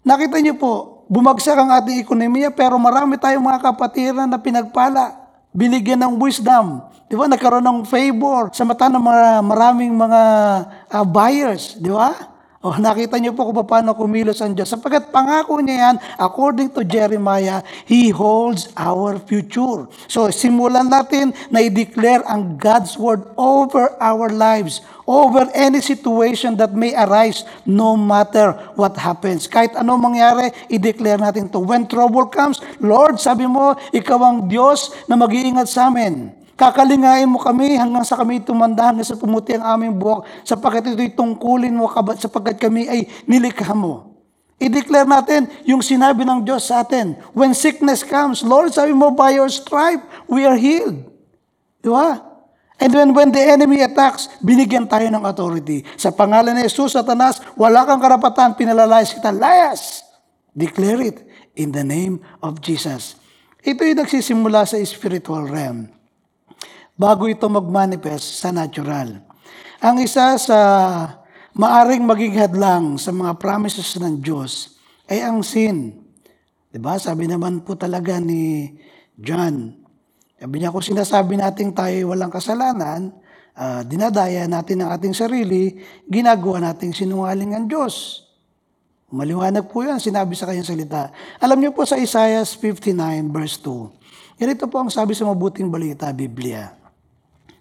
Nakita 0.00 0.40
niyo 0.40 0.56
po, 0.56 1.04
bumagsak 1.12 1.60
ang 1.60 1.68
ating 1.76 2.00
ekonomiya 2.00 2.48
pero 2.48 2.80
marami 2.80 3.20
tayong 3.20 3.44
mga 3.44 3.60
kapatiran 3.60 4.24
na 4.24 4.40
pinagpala. 4.40 5.20
Binigyan 5.52 6.00
ng 6.00 6.16
wisdom. 6.16 6.86
Di 7.10 7.18
ba? 7.18 7.26
Nagkaroon 7.26 7.66
ng 7.66 7.80
favor 7.82 8.54
sa 8.54 8.62
mata 8.62 8.86
ng 8.86 9.02
mga 9.02 9.26
maraming 9.42 9.92
mga 9.92 10.22
ah, 10.86 11.04
buyers. 11.04 11.74
Di 11.76 11.90
ba? 11.90 12.29
O 12.60 12.76
nakita 12.76 13.16
niyo 13.16 13.32
po 13.32 13.48
kung 13.48 13.64
paano 13.64 13.96
kumilos 13.96 14.44
ang 14.44 14.52
Diyos. 14.52 14.68
Sapagkat 14.68 15.08
pangako 15.08 15.64
niya 15.64 15.88
yan, 15.88 15.96
according 16.20 16.68
to 16.68 16.84
Jeremiah, 16.84 17.64
He 17.88 18.12
holds 18.12 18.68
our 18.76 19.16
future. 19.16 19.88
So 20.12 20.28
simulan 20.28 20.92
natin 20.92 21.32
na 21.48 21.64
i-declare 21.64 22.20
ang 22.28 22.60
God's 22.60 23.00
word 23.00 23.24
over 23.40 23.96
our 23.96 24.28
lives, 24.28 24.84
over 25.08 25.48
any 25.56 25.80
situation 25.80 26.52
that 26.60 26.76
may 26.76 26.92
arise, 26.92 27.48
no 27.64 27.96
matter 27.96 28.52
what 28.76 28.92
happens. 28.92 29.48
Kahit 29.48 29.72
ano 29.72 29.96
mangyari, 29.96 30.52
i-declare 30.68 31.16
natin 31.16 31.48
to. 31.48 31.64
When 31.64 31.88
trouble 31.88 32.28
comes, 32.28 32.60
Lord, 32.76 33.16
sabi 33.16 33.48
mo, 33.48 33.72
ikaw 33.88 34.20
ang 34.20 34.38
Diyos 34.52 34.92
na 35.08 35.16
mag-iingat 35.16 35.64
sa 35.64 35.88
amin. 35.88 36.39
Kakalingain 36.60 37.24
mo 37.24 37.40
kami 37.40 37.80
hanggang 37.80 38.04
sa 38.04 38.20
kami 38.20 38.44
tumanda 38.44 38.92
hanggang 38.92 39.08
sa 39.08 39.16
pumuti 39.16 39.56
ang 39.56 39.80
aming 39.80 39.96
buhok 39.96 40.28
sapagkat 40.44 40.92
ito'y 40.92 41.16
tungkulin 41.16 41.72
mo 41.72 41.88
kabat 41.88 42.20
sapagkat 42.20 42.60
kami 42.60 42.84
ay 42.84 43.08
nilikha 43.24 43.72
mo. 43.72 44.20
I-declare 44.60 45.08
natin 45.08 45.48
yung 45.64 45.80
sinabi 45.80 46.20
ng 46.28 46.44
Diyos 46.44 46.68
sa 46.68 46.84
atin. 46.84 47.16
When 47.32 47.56
sickness 47.56 48.04
comes, 48.04 48.44
Lord, 48.44 48.76
sabi 48.76 48.92
mo, 48.92 49.08
by 49.08 49.40
your 49.40 49.48
stripe, 49.48 50.04
we 50.28 50.44
are 50.44 50.60
healed. 50.60 51.00
Di 51.80 51.88
ba? 51.88 52.20
And 52.76 52.92
when, 52.92 53.16
when 53.16 53.32
the 53.32 53.40
enemy 53.40 53.80
attacks, 53.80 54.28
binigyan 54.44 54.84
tayo 54.84 55.08
ng 55.08 55.24
authority. 55.24 55.80
Sa 55.96 56.12
pangalan 56.12 56.60
ni 56.60 56.68
Jesus, 56.68 56.92
Satanas, 56.92 57.40
wala 57.56 57.88
kang 57.88 58.04
karapatan, 58.04 58.52
pinalayas 58.52 59.16
kita. 59.16 59.32
Layas! 59.32 60.04
Declare 60.52 61.08
it 61.08 61.24
in 61.56 61.72
the 61.72 61.80
name 61.80 62.20
of 62.44 62.60
Jesus. 62.60 63.16
Ito'y 63.64 63.96
nagsisimula 63.96 64.68
sa 64.68 64.76
spiritual 64.84 65.48
realm 65.48 65.99
bago 67.00 67.24
ito 67.24 67.48
mag-manifest 67.48 68.44
sa 68.44 68.52
natural. 68.52 69.24
Ang 69.80 70.04
isa 70.04 70.36
sa 70.36 70.58
maaring 71.56 72.04
maging 72.04 72.36
hadlang 72.36 73.00
sa 73.00 73.08
mga 73.08 73.40
promises 73.40 73.96
ng 73.96 74.20
Diyos 74.20 74.76
ay 75.08 75.24
ang 75.24 75.40
sin. 75.40 75.96
'Di 76.68 76.76
ba? 76.76 77.00
Sabi 77.00 77.24
naman 77.24 77.64
po 77.64 77.72
talaga 77.80 78.20
ni 78.20 78.76
John. 79.16 79.80
Sabi 80.36 80.60
niya 80.60 80.68
kung 80.68 80.84
sinasabi 80.84 81.40
natin 81.40 81.72
tayo 81.72 81.88
ay 81.88 82.04
walang 82.04 82.28
kasalanan, 82.28 83.16
ah, 83.56 83.80
dinadaya 83.80 84.44
natin 84.44 84.84
ang 84.84 84.92
ating 84.92 85.16
sarili, 85.16 85.80
ginagawa 86.04 86.60
nating 86.68 86.92
sinungaling 86.92 87.56
ang 87.56 87.64
Diyos. 87.64 88.24
Maliwanag 89.10 89.66
po 89.68 89.82
yan, 89.82 89.98
sinabi 89.98 90.38
sa 90.38 90.46
kanyang 90.46 90.68
salita. 90.68 91.10
Alam 91.42 91.60
niyo 91.60 91.74
po 91.74 91.82
sa 91.82 91.98
Isaiah 91.98 92.46
59 92.46 92.94
verse 93.28 93.58
2, 93.58 94.38
ganito 94.40 94.64
po 94.70 94.80
ang 94.80 94.88
sabi 94.88 95.12
sa 95.12 95.26
mabuting 95.28 95.68
balita, 95.68 96.08
Biblia. 96.14 96.79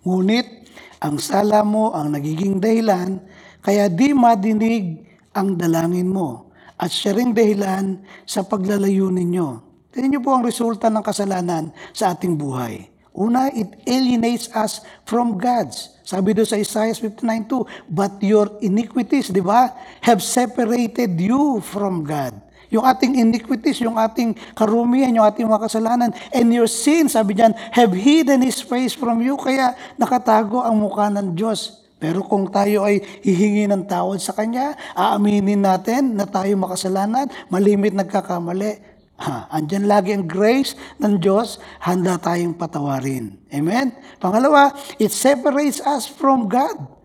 Ngunit 0.09 0.65
ang 1.05 1.21
sala 1.21 1.61
mo 1.61 1.93
ang 1.93 2.09
nagiging 2.09 2.57
dahilan, 2.57 3.21
kaya 3.61 3.85
di 3.85 4.09
madinig 4.09 5.05
ang 5.37 5.53
dalangin 5.53 6.09
mo. 6.09 6.49
At 6.81 6.89
siya 6.89 7.13
ring 7.13 7.37
dahilan 7.37 8.01
sa 8.25 8.41
paglalayo 8.41 9.13
ninyo. 9.13 9.47
Tingnan 9.93 10.17
niyo 10.17 10.21
po 10.25 10.33
ang 10.33 10.41
resulta 10.41 10.89
ng 10.89 11.05
kasalanan 11.05 11.69
sa 11.93 12.17
ating 12.17 12.33
buhay. 12.33 12.89
Una, 13.13 13.51
it 13.53 13.69
alienates 13.85 14.49
us 14.55 14.81
from 15.05 15.37
God's. 15.37 15.91
Sabi 16.07 16.33
doon 16.33 16.47
sa 16.47 16.57
Isaiah 16.57 16.95
59.2, 16.95 17.91
But 17.91 18.17
your 18.23 18.57
iniquities, 18.63 19.29
di 19.29 19.43
ba, 19.43 19.75
have 20.01 20.25
separated 20.25 21.19
you 21.19 21.61
from 21.61 22.01
God. 22.01 22.33
Yung 22.69 22.85
ating 22.85 23.17
iniquities, 23.17 23.81
yung 23.81 23.97
ating 23.97 24.37
karumihan, 24.53 25.09
yung 25.09 25.25
ating 25.25 25.49
mga 25.49 25.65
kasalanan, 25.65 26.09
and 26.29 26.47
your 26.53 26.69
sins, 26.69 27.17
sabi 27.17 27.33
diyan, 27.33 27.53
have 27.73 27.89
hidden 27.89 28.45
His 28.45 28.61
face 28.61 28.93
from 28.93 29.25
you, 29.25 29.33
kaya 29.37 29.73
nakatago 29.97 30.61
ang 30.61 30.77
mukha 30.77 31.09
ng 31.09 31.33
Diyos. 31.33 31.81
Pero 31.99 32.23
kung 32.23 32.47
tayo 32.47 32.87
ay 32.87 33.03
hihingi 33.25 33.67
ng 33.67 33.83
tawad 33.83 34.23
sa 34.23 34.31
Kanya, 34.31 34.77
aaminin 34.95 35.59
natin 35.59 36.15
na 36.15 36.23
tayo 36.23 36.55
makasalanan, 36.55 37.27
malimit 37.51 37.91
nagkakamali, 37.91 38.79
ha, 39.19 39.51
andyan 39.51 39.83
lagi 39.83 40.15
ang 40.15 40.23
grace 40.23 40.79
ng 41.01 41.19
Diyos, 41.19 41.59
handa 41.83 42.15
tayong 42.15 42.55
patawarin. 42.55 43.35
Amen? 43.51 43.91
Pangalawa, 44.21 44.71
it 44.95 45.11
separates 45.11 45.83
us 45.83 46.07
from 46.07 46.47
God. 46.47 46.98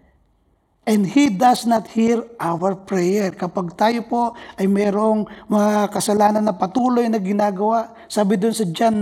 And 0.85 1.09
He 1.09 1.33
does 1.33 1.65
not 1.65 1.89
hear 1.89 2.21
our 2.37 2.77
prayer. 2.77 3.33
Kapag 3.33 3.73
tayo 3.73 4.05
po 4.05 4.37
ay 4.61 4.69
mayroong 4.69 5.25
mga 5.49 5.89
kasalanan 5.89 6.45
na 6.45 6.53
patuloy 6.53 7.09
na 7.09 7.17
ginagawa, 7.17 7.97
sabi 8.05 8.37
doon 8.37 8.53
sa 8.53 8.69
John 8.69 9.01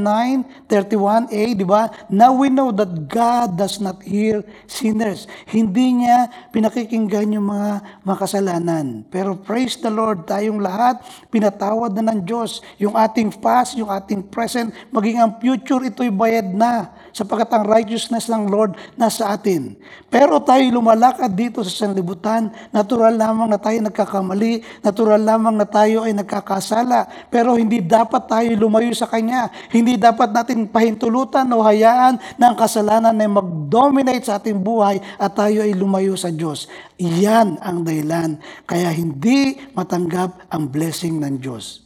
9:31a, 0.71 1.43
di 1.59 1.67
ba? 1.67 1.91
Now 2.07 2.39
we 2.39 2.55
know 2.55 2.71
that 2.71 3.11
God 3.11 3.59
does 3.59 3.83
not 3.83 3.99
hear 4.07 4.47
sinners. 4.71 5.27
Hindi 5.51 6.07
niya 6.07 6.31
pinakikinggan 6.55 7.35
yung 7.35 7.51
mga 7.51 7.83
makasalanan. 8.07 9.03
Pero 9.11 9.35
praise 9.35 9.75
the 9.83 9.91
Lord, 9.91 10.23
tayong 10.31 10.63
lahat, 10.63 11.03
pinatawad 11.35 11.99
na 11.99 12.15
ng 12.15 12.23
Diyos. 12.23 12.63
Yung 12.79 12.95
ating 12.95 13.43
past, 13.43 13.75
yung 13.75 13.91
ating 13.91 14.31
present, 14.31 14.71
maging 14.95 15.19
ang 15.19 15.35
future, 15.43 15.83
ito'y 15.83 16.15
bayad 16.15 16.47
na 16.55 16.95
sapagkat 17.13 17.53
ang 17.53 17.65
righteousness 17.69 18.27
ng 18.33 18.49
Lord 18.49 18.75
nasa 18.97 19.31
atin. 19.31 19.77
Pero 20.09 20.41
tayo 20.41 20.65
lumalakad 20.73 21.31
dito 21.33 21.61
sa 21.63 21.87
sanlibutan, 21.87 22.51
natural 22.73 23.15
lamang 23.17 23.53
na 23.53 23.61
tayo 23.61 23.79
nagkakamali, 23.85 24.65
natural 24.81 25.21
lamang 25.21 25.57
na 25.57 25.69
tayo 25.69 26.05
ay 26.09 26.17
nagkakasala, 26.17 27.29
pero 27.29 27.55
hindi 27.55 27.81
dapat 27.85 28.27
tayo 28.27 28.49
lumayo 28.57 28.91
sa 28.97 29.07
Kanya. 29.09 29.53
Hindi 29.69 30.01
dapat 30.01 30.33
natin 30.33 30.69
pahintulutan 30.69 31.49
o 31.53 31.61
hayaan 31.63 32.19
na 32.41 32.53
ang 32.53 32.57
kasalanan 32.57 33.17
ay 33.17 33.29
mag-dominate 33.29 34.25
sa 34.25 34.41
ating 34.41 34.59
buhay 34.59 34.99
at 35.21 35.33
tayo 35.37 35.63
ay 35.63 35.77
lumayo 35.77 36.17
sa 36.17 36.33
Diyos. 36.33 36.67
Iyan 36.97 37.61
ang 37.61 37.85
dahilan 37.85 38.41
kaya 38.65 38.89
hindi 38.91 39.61
matanggap 39.77 40.49
ang 40.49 40.73
blessing 40.73 41.21
ng 41.21 41.35
Diyos. 41.39 41.85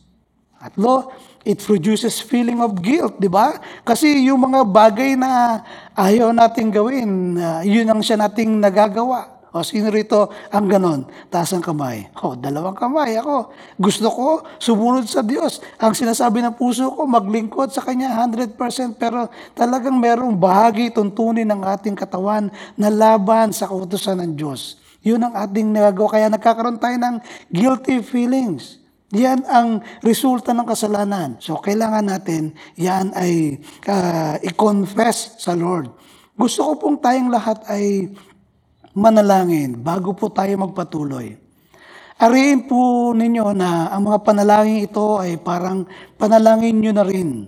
Atlo, 0.57 1.13
it 1.47 1.63
produces 1.63 2.19
feeling 2.19 2.59
of 2.59 2.75
guilt, 2.83 3.23
di 3.23 3.31
ba? 3.31 3.55
Kasi 3.87 4.27
yung 4.27 4.43
mga 4.51 4.67
bagay 4.67 5.15
na 5.15 5.63
ayaw 5.95 6.35
nating 6.35 6.75
gawin, 6.75 7.39
uh, 7.39 7.63
yun 7.63 7.87
ang 7.87 8.03
siya 8.03 8.19
nating 8.19 8.59
nagagawa. 8.59 9.39
O 9.57 9.65
sino 9.65 9.89
rito 9.89 10.29
ang 10.53 10.69
ganon? 10.69 11.09
Taas 11.33 11.49
ang 11.57 11.65
kamay. 11.65 12.13
O, 12.21 12.37
dalawang 12.37 12.77
kamay 12.77 13.17
ako. 13.17 13.57
Gusto 13.81 14.13
ko 14.13 14.29
sumunod 14.61 15.09
sa 15.09 15.25
Diyos. 15.25 15.65
Ang 15.81 15.97
sinasabi 15.97 16.45
ng 16.45 16.61
puso 16.61 16.93
ko, 16.93 17.09
maglingkod 17.09 17.73
sa 17.73 17.81
Kanya 17.81 18.13
100%. 18.21 18.53
Pero 19.01 19.33
talagang 19.57 19.97
merong 19.97 20.37
bahagi 20.37 20.93
tuntunin 20.93 21.49
ng 21.49 21.65
ating 21.73 21.97
katawan 21.97 22.53
na 22.77 22.93
laban 22.93 23.49
sa 23.57 23.65
kautusan 23.65 24.21
ng 24.21 24.37
Diyos. 24.37 24.77
Yun 25.01 25.25
ang 25.25 25.33
ating 25.33 25.73
nagagawa. 25.73 26.09
Kaya 26.13 26.27
nagkakaroon 26.29 26.77
tayo 26.77 27.01
ng 27.01 27.17
guilty 27.49 28.05
feelings. 28.05 28.77
Yan 29.15 29.47
ang 29.47 29.87
resulta 30.03 30.51
ng 30.51 30.67
kasalanan. 30.67 31.39
So, 31.39 31.63
kailangan 31.63 32.11
natin 32.11 32.59
yan 32.75 33.15
ay 33.15 33.63
uh, 33.87 34.35
i-confess 34.43 35.39
sa 35.39 35.55
Lord. 35.55 35.95
Gusto 36.35 36.67
ko 36.67 36.73
pong 36.75 36.99
tayong 36.99 37.31
lahat 37.31 37.63
ay 37.71 38.11
manalangin 38.99 39.79
bago 39.79 40.11
po 40.11 40.27
tayo 40.35 40.59
magpatuloy. 40.59 41.39
Ariin 42.19 42.67
po 42.67 43.13
ninyo 43.15 43.55
na 43.55 43.95
ang 43.95 44.11
mga 44.11 44.25
panalangin 44.27 44.89
ito 44.89 45.23
ay 45.23 45.39
parang 45.39 45.87
panalangin 46.19 46.81
nyo 46.81 46.93
na 46.97 47.05
rin. 47.07 47.47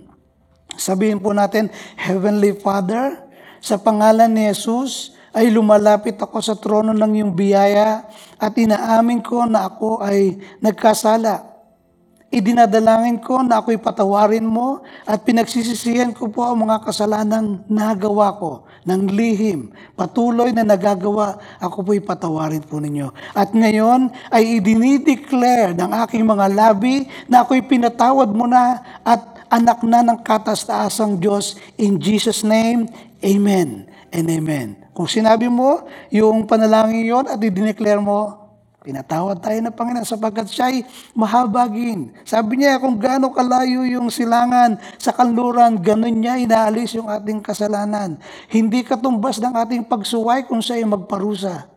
Sabihin 0.79 1.19
po 1.19 1.35
natin, 1.35 1.67
Heavenly 1.99 2.55
Father, 2.55 3.19
sa 3.59 3.81
pangalan 3.81 4.31
ni 4.31 4.47
Jesus, 4.47 5.11
ay 5.33 5.51
lumalapit 5.51 6.15
ako 6.15 6.37
sa 6.39 6.55
trono 6.55 6.95
ng 6.95 7.13
iyong 7.19 7.33
biyaya 7.35 8.07
at 8.39 8.53
inaamin 8.55 9.21
ko 9.21 9.45
na 9.45 9.67
ako 9.69 10.01
ay 10.01 10.37
nagkasala 10.61 11.48
Idinadalangin 12.29 13.25
ko 13.25 13.41
na 13.41 13.57
ako'y 13.57 13.81
patawarin 13.81 14.45
mo 14.45 14.85
at 15.09 15.25
pinagsisisihan 15.25 16.13
ko 16.13 16.29
po 16.29 16.45
ang 16.45 16.61
mga 16.61 16.85
kasalanang 16.85 17.65
nagawa 17.65 18.37
ko 18.37 18.69
ng 18.85 19.09
lihim. 19.09 19.73
Patuloy 19.97 20.53
na 20.53 20.61
nagagawa, 20.61 21.41
ako 21.57 21.89
po'y 21.89 21.97
patawarin 22.05 22.61
po 22.61 22.77
ninyo. 22.77 23.09
At 23.33 23.49
ngayon 23.49 24.13
ay 24.29 24.61
idinideclare 24.61 25.73
ng 25.73 25.89
aking 26.05 26.21
mga 26.21 26.53
labi 26.53 27.09
na 27.25 27.41
ako'y 27.41 27.65
pinatawad 27.65 28.29
mo 28.29 28.45
na 28.45 28.77
at 29.01 29.49
anak 29.49 29.81
na 29.81 30.05
ng 30.05 30.21
katastaasang 30.21 31.17
Diyos. 31.17 31.57
In 31.81 31.97
Jesus' 31.97 32.45
name, 32.45 32.85
Amen 33.25 33.89
and 34.13 34.29
Amen. 34.29 34.77
Kung 34.93 35.09
sinabi 35.09 35.49
mo 35.49 35.81
yung 36.13 36.45
panalangin 36.45 37.09
yon 37.09 37.25
at 37.25 37.41
idineclare 37.41 37.99
mo, 37.99 38.48
Pinatawad 38.79 39.43
tayo 39.43 39.59
ng 39.59 39.75
Panginoon 39.75 40.07
sapagkat 40.07 40.47
siya 40.47 40.71
ay 40.71 40.87
mahabagin. 41.11 42.15
Sabi 42.23 42.63
niya 42.63 42.79
kung 42.79 42.95
gaano 42.95 43.27
kalayo 43.35 43.83
yung 43.83 44.07
silangan 44.07 44.79
sa 44.95 45.11
kanluran, 45.11 45.83
ganun 45.83 46.23
niya 46.23 46.39
inaalis 46.39 46.95
yung 46.95 47.11
ating 47.11 47.43
kasalanan. 47.43 48.15
Hindi 48.47 48.87
katumbas 48.87 49.43
ng 49.43 49.51
ating 49.51 49.83
pagsuway 49.83 50.47
kung 50.47 50.63
siya 50.63 50.79
ay 50.79 50.87
magparusa. 50.87 51.67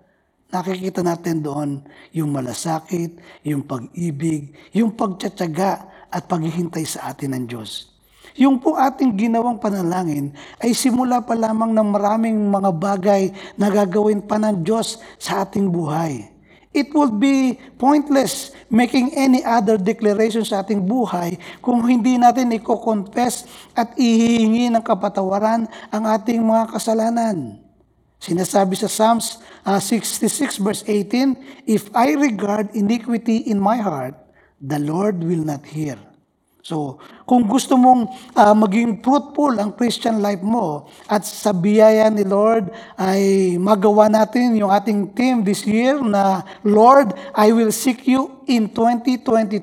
Nakikita 0.54 1.02
natin 1.02 1.42
doon 1.42 1.82
yung 2.14 2.30
malasakit, 2.30 3.18
yung 3.42 3.66
pag-ibig, 3.66 4.54
yung 4.70 4.94
pagtsatsaga 4.94 6.06
at 6.06 6.22
paghihintay 6.30 6.86
sa 6.86 7.10
atin 7.10 7.34
ng 7.34 7.44
Diyos. 7.50 7.90
Yung 8.38 8.62
po 8.62 8.78
ating 8.78 9.18
ginawang 9.18 9.58
panalangin 9.58 10.30
ay 10.62 10.70
simula 10.70 11.18
pa 11.18 11.34
lamang 11.34 11.74
ng 11.74 11.88
maraming 11.98 12.38
mga 12.46 12.70
bagay 12.78 13.22
na 13.58 13.74
gagawin 13.74 14.22
pa 14.22 14.38
ng 14.38 14.62
Diyos 14.62 15.02
sa 15.18 15.42
ating 15.42 15.66
buhay. 15.66 16.30
It 16.72 16.88
would 16.96 17.20
be 17.20 17.60
pointless 17.76 18.56
making 18.72 19.12
any 19.12 19.44
other 19.44 19.76
declaration 19.76 20.40
sa 20.40 20.64
ating 20.64 20.88
buhay 20.88 21.36
kung 21.60 21.84
hindi 21.84 22.16
natin 22.16 22.48
i-confess 22.56 23.44
at 23.76 23.92
ihihingi 23.92 24.72
ng 24.72 24.80
kapatawaran 24.80 25.68
ang 25.92 26.04
ating 26.08 26.40
mga 26.40 26.72
kasalanan. 26.72 27.60
Sinasabi 28.16 28.78
sa 28.78 28.88
Psalms 28.88 29.42
uh, 29.68 29.76
66 29.76 30.62
verse 30.62 30.82
18, 30.88 31.68
If 31.68 31.92
I 31.92 32.16
regard 32.16 32.72
iniquity 32.72 33.44
in 33.50 33.60
my 33.60 33.76
heart, 33.76 34.16
the 34.56 34.80
Lord 34.80 35.20
will 35.20 35.44
not 35.44 35.66
hear. 35.68 35.98
So, 36.62 37.02
kung 37.26 37.42
gusto 37.50 37.74
mong 37.74 38.06
uh, 38.38 38.54
maging 38.54 39.02
fruitful 39.02 39.58
ang 39.58 39.74
Christian 39.74 40.22
life 40.22 40.46
mo 40.46 40.86
at 41.10 41.26
sa 41.26 41.50
biyaya 41.50 42.06
ni 42.06 42.22
Lord 42.22 42.70
ay 42.94 43.54
magawa 43.58 44.06
natin 44.06 44.54
yung 44.54 44.70
ating 44.70 45.10
team 45.10 45.42
this 45.42 45.66
year 45.66 45.98
na 45.98 46.46
Lord, 46.62 47.18
I 47.34 47.50
will 47.50 47.74
seek 47.74 48.06
you 48.06 48.46
in 48.46 48.70
2022. 48.70 49.58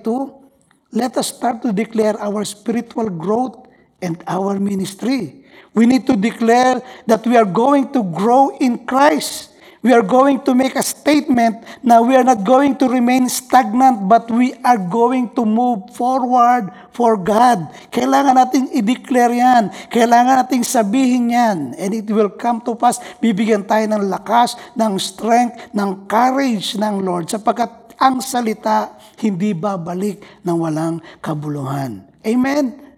Let 0.92 1.16
us 1.16 1.32
start 1.32 1.64
to 1.64 1.72
declare 1.72 2.20
our 2.20 2.44
spiritual 2.44 3.08
growth 3.08 3.64
and 4.04 4.20
our 4.28 4.60
ministry. 4.60 5.48
We 5.72 5.88
need 5.88 6.04
to 6.12 6.20
declare 6.20 6.84
that 7.08 7.24
we 7.24 7.40
are 7.40 7.48
going 7.48 7.96
to 7.96 8.04
grow 8.04 8.52
in 8.60 8.84
Christ 8.84 9.49
we 9.80 9.96
are 9.96 10.04
going 10.04 10.44
to 10.44 10.52
make 10.52 10.76
a 10.76 10.84
statement 10.84 11.63
na 11.80 12.04
we 12.04 12.15
are 12.15 12.24
not 12.24 12.44
going 12.44 12.76
to 12.76 12.88
remain 12.92 13.32
stagnant 13.32 14.08
but 14.12 14.28
we 14.28 14.52
are 14.63 14.80
going 14.80 15.32
to 15.36 15.48
move 15.48 15.88
forward 15.96 16.72
for 16.92 17.15
God. 17.15 17.72
Kailangan 17.94 18.36
nating 18.36 18.68
i-declare 18.76 19.32
yan. 19.32 19.72
Kailangan 19.88 20.44
nating 20.44 20.68
sabihin 20.68 21.32
yan. 21.32 21.58
And 21.80 21.92
it 21.96 22.12
will 22.12 22.32
come 22.32 22.60
to 22.68 22.76
pass. 22.76 23.00
Bibigyan 23.24 23.63
tayo 23.63 23.88
ng 23.88 24.12
lakas, 24.12 24.60
ng 24.76 25.00
strength, 25.00 25.72
ng 25.72 26.08
courage 26.12 26.76
ng 26.76 27.00
Lord 27.00 27.32
sapagkat 27.32 27.96
ang 28.00 28.24
salita 28.24 28.96
hindi 29.20 29.52
babalik 29.52 30.44
ng 30.44 30.56
walang 30.56 31.04
kabuluhan. 31.20 32.04
Amen? 32.24 32.88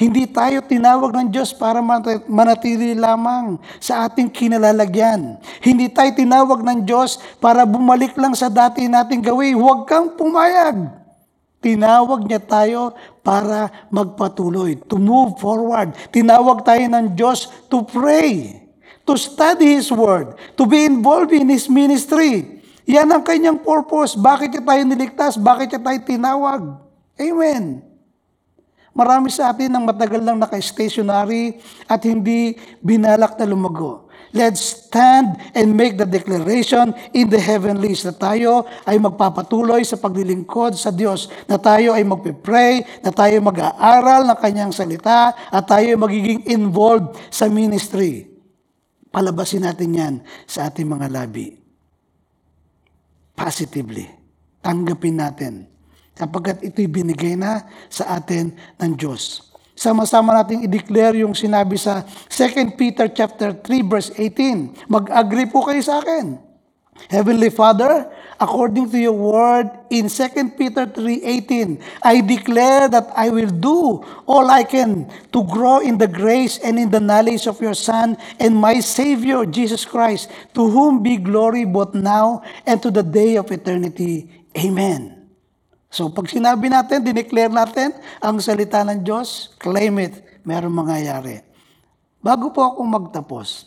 Hindi 0.00 0.24
tayo 0.24 0.64
tinawag 0.64 1.12
ng 1.12 1.28
Diyos 1.28 1.52
para 1.52 1.84
manatili 2.24 2.96
lamang 2.96 3.60
sa 3.76 4.08
ating 4.08 4.32
kinalalagyan. 4.32 5.36
Hindi 5.60 5.92
tayo 5.92 6.08
tinawag 6.16 6.64
ng 6.64 6.88
Diyos 6.88 7.20
para 7.36 7.68
bumalik 7.68 8.16
lang 8.16 8.32
sa 8.32 8.48
dati 8.48 8.88
nating 8.88 9.20
gawin. 9.20 9.60
Huwag 9.60 9.84
kang 9.84 10.16
pumayag. 10.16 10.88
Tinawag 11.60 12.24
niya 12.24 12.40
tayo 12.40 12.96
para 13.20 13.68
magpatuloy, 13.92 14.80
to 14.88 14.96
move 14.96 15.36
forward. 15.36 15.92
Tinawag 16.08 16.64
tayo 16.64 16.80
ng 16.80 17.12
Diyos 17.12 17.52
to 17.68 17.84
pray, 17.84 18.56
to 19.04 19.20
study 19.20 19.76
His 19.76 19.92
Word, 19.92 20.32
to 20.56 20.64
be 20.64 20.88
involved 20.88 21.36
in 21.36 21.52
His 21.52 21.68
ministry. 21.68 22.64
Yan 22.88 23.12
ang 23.12 23.20
kanyang 23.20 23.60
purpose. 23.60 24.16
Bakit 24.16 24.48
niya 24.56 24.64
tayo 24.64 24.82
niligtas? 24.88 25.36
Bakit 25.36 25.76
niya 25.76 25.80
tayo 25.84 25.98
tinawag? 26.08 26.62
Amen. 27.20 27.89
Marami 28.90 29.30
sa 29.30 29.54
atin 29.54 29.70
ang 29.70 29.86
matagal 29.86 30.18
lang 30.18 30.42
naka-stationary 30.42 31.62
at 31.86 32.02
hindi 32.02 32.58
binalak 32.82 33.38
na 33.38 33.46
lumago. 33.46 34.10
Let's 34.30 34.86
stand 34.86 35.42
and 35.58 35.74
make 35.74 35.98
the 35.98 36.06
declaration 36.06 36.94
in 37.10 37.26
the 37.26 37.38
heavenlies 37.38 38.06
na 38.06 38.14
tayo 38.14 38.62
ay 38.86 38.94
magpapatuloy 39.02 39.82
sa 39.82 39.98
paglilingkod 39.98 40.78
sa 40.78 40.94
Diyos, 40.94 41.26
na 41.50 41.58
tayo 41.58 41.98
ay 41.98 42.06
magpipray, 42.06 43.02
na 43.02 43.10
tayo 43.10 43.42
mag-aaral 43.42 44.30
ng 44.30 44.38
kanyang 44.38 44.70
salita, 44.70 45.34
at 45.34 45.66
tayo 45.66 45.82
ay 45.82 45.98
magiging 45.98 46.40
involved 46.46 47.18
sa 47.26 47.50
ministry. 47.50 48.30
Palabasin 49.10 49.66
natin 49.66 49.98
yan 49.98 50.14
sa 50.46 50.70
ating 50.70 50.86
mga 50.86 51.10
labi. 51.10 51.58
Positively. 53.34 54.06
Tanggapin 54.62 55.18
natin 55.18 55.54
sapagkat 56.16 56.60
ito'y 56.64 56.88
binigay 56.90 57.34
na 57.38 57.64
sa 57.88 58.18
atin 58.18 58.52
ng 58.78 58.92
Diyos. 58.96 59.50
Sama-sama 59.80 60.36
nating 60.36 60.68
i-declare 60.68 61.24
yung 61.24 61.32
sinabi 61.32 61.80
sa 61.80 62.04
2 62.28 62.76
Peter 62.76 63.08
chapter 63.08 63.56
3 63.56 63.80
verse 63.88 64.12
18. 64.12 64.84
Mag-agree 64.92 65.48
po 65.48 65.64
kayo 65.64 65.80
sa 65.80 66.04
akin. 66.04 66.50
Heavenly 67.08 67.48
Father, 67.48 68.12
according 68.36 68.92
to 68.92 68.98
your 69.00 69.16
word 69.16 69.72
in 69.88 70.12
2 70.12 70.52
Peter 70.60 70.84
3:18, 70.84 71.80
I 72.04 72.20
declare 72.20 72.92
that 72.92 73.08
I 73.16 73.32
will 73.32 73.48
do 73.48 74.04
all 74.28 74.52
I 74.52 74.68
can 74.68 75.08
to 75.32 75.40
grow 75.48 75.80
in 75.80 75.96
the 75.96 76.10
grace 76.10 76.60
and 76.60 76.76
in 76.76 76.92
the 76.92 77.00
knowledge 77.00 77.48
of 77.48 77.56
your 77.64 77.72
Son 77.72 78.20
and 78.36 78.52
my 78.52 78.84
Savior 78.84 79.48
Jesus 79.48 79.88
Christ, 79.88 80.28
to 80.52 80.68
whom 80.68 81.00
be 81.00 81.16
glory 81.16 81.64
both 81.64 81.96
now 81.96 82.44
and 82.68 82.82
to 82.84 82.92
the 82.92 83.06
day 83.06 83.40
of 83.40 83.48
eternity. 83.48 84.28
Amen. 84.52 85.19
So 85.90 86.06
pag 86.06 86.30
sinabi 86.30 86.70
natin, 86.70 87.02
dineclare 87.02 87.50
natin 87.50 87.90
ang 88.22 88.38
salita 88.38 88.86
ng 88.86 89.02
Diyos, 89.02 89.50
claim 89.58 89.98
it, 89.98 90.22
meron 90.46 90.70
mangyayari. 90.70 91.42
Bago 92.22 92.54
po 92.54 92.62
ako 92.62 92.86
magtapos, 92.86 93.66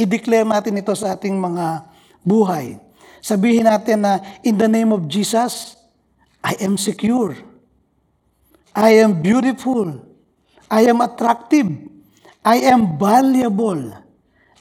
i-declare 0.00 0.48
natin 0.48 0.80
ito 0.80 0.96
sa 0.96 1.12
ating 1.12 1.36
mga 1.36 1.84
buhay. 2.24 2.80
Sabihin 3.20 3.68
natin 3.68 4.00
na, 4.00 4.16
in 4.40 4.56
the 4.56 4.64
name 4.64 4.96
of 4.96 5.04
Jesus, 5.04 5.76
I 6.40 6.56
am 6.64 6.80
secure. 6.80 7.36
I 8.72 9.04
am 9.04 9.20
beautiful. 9.20 10.00
I 10.72 10.88
am 10.88 11.04
attractive. 11.04 11.68
I 12.40 12.64
am 12.64 12.96
valuable. 12.96 13.92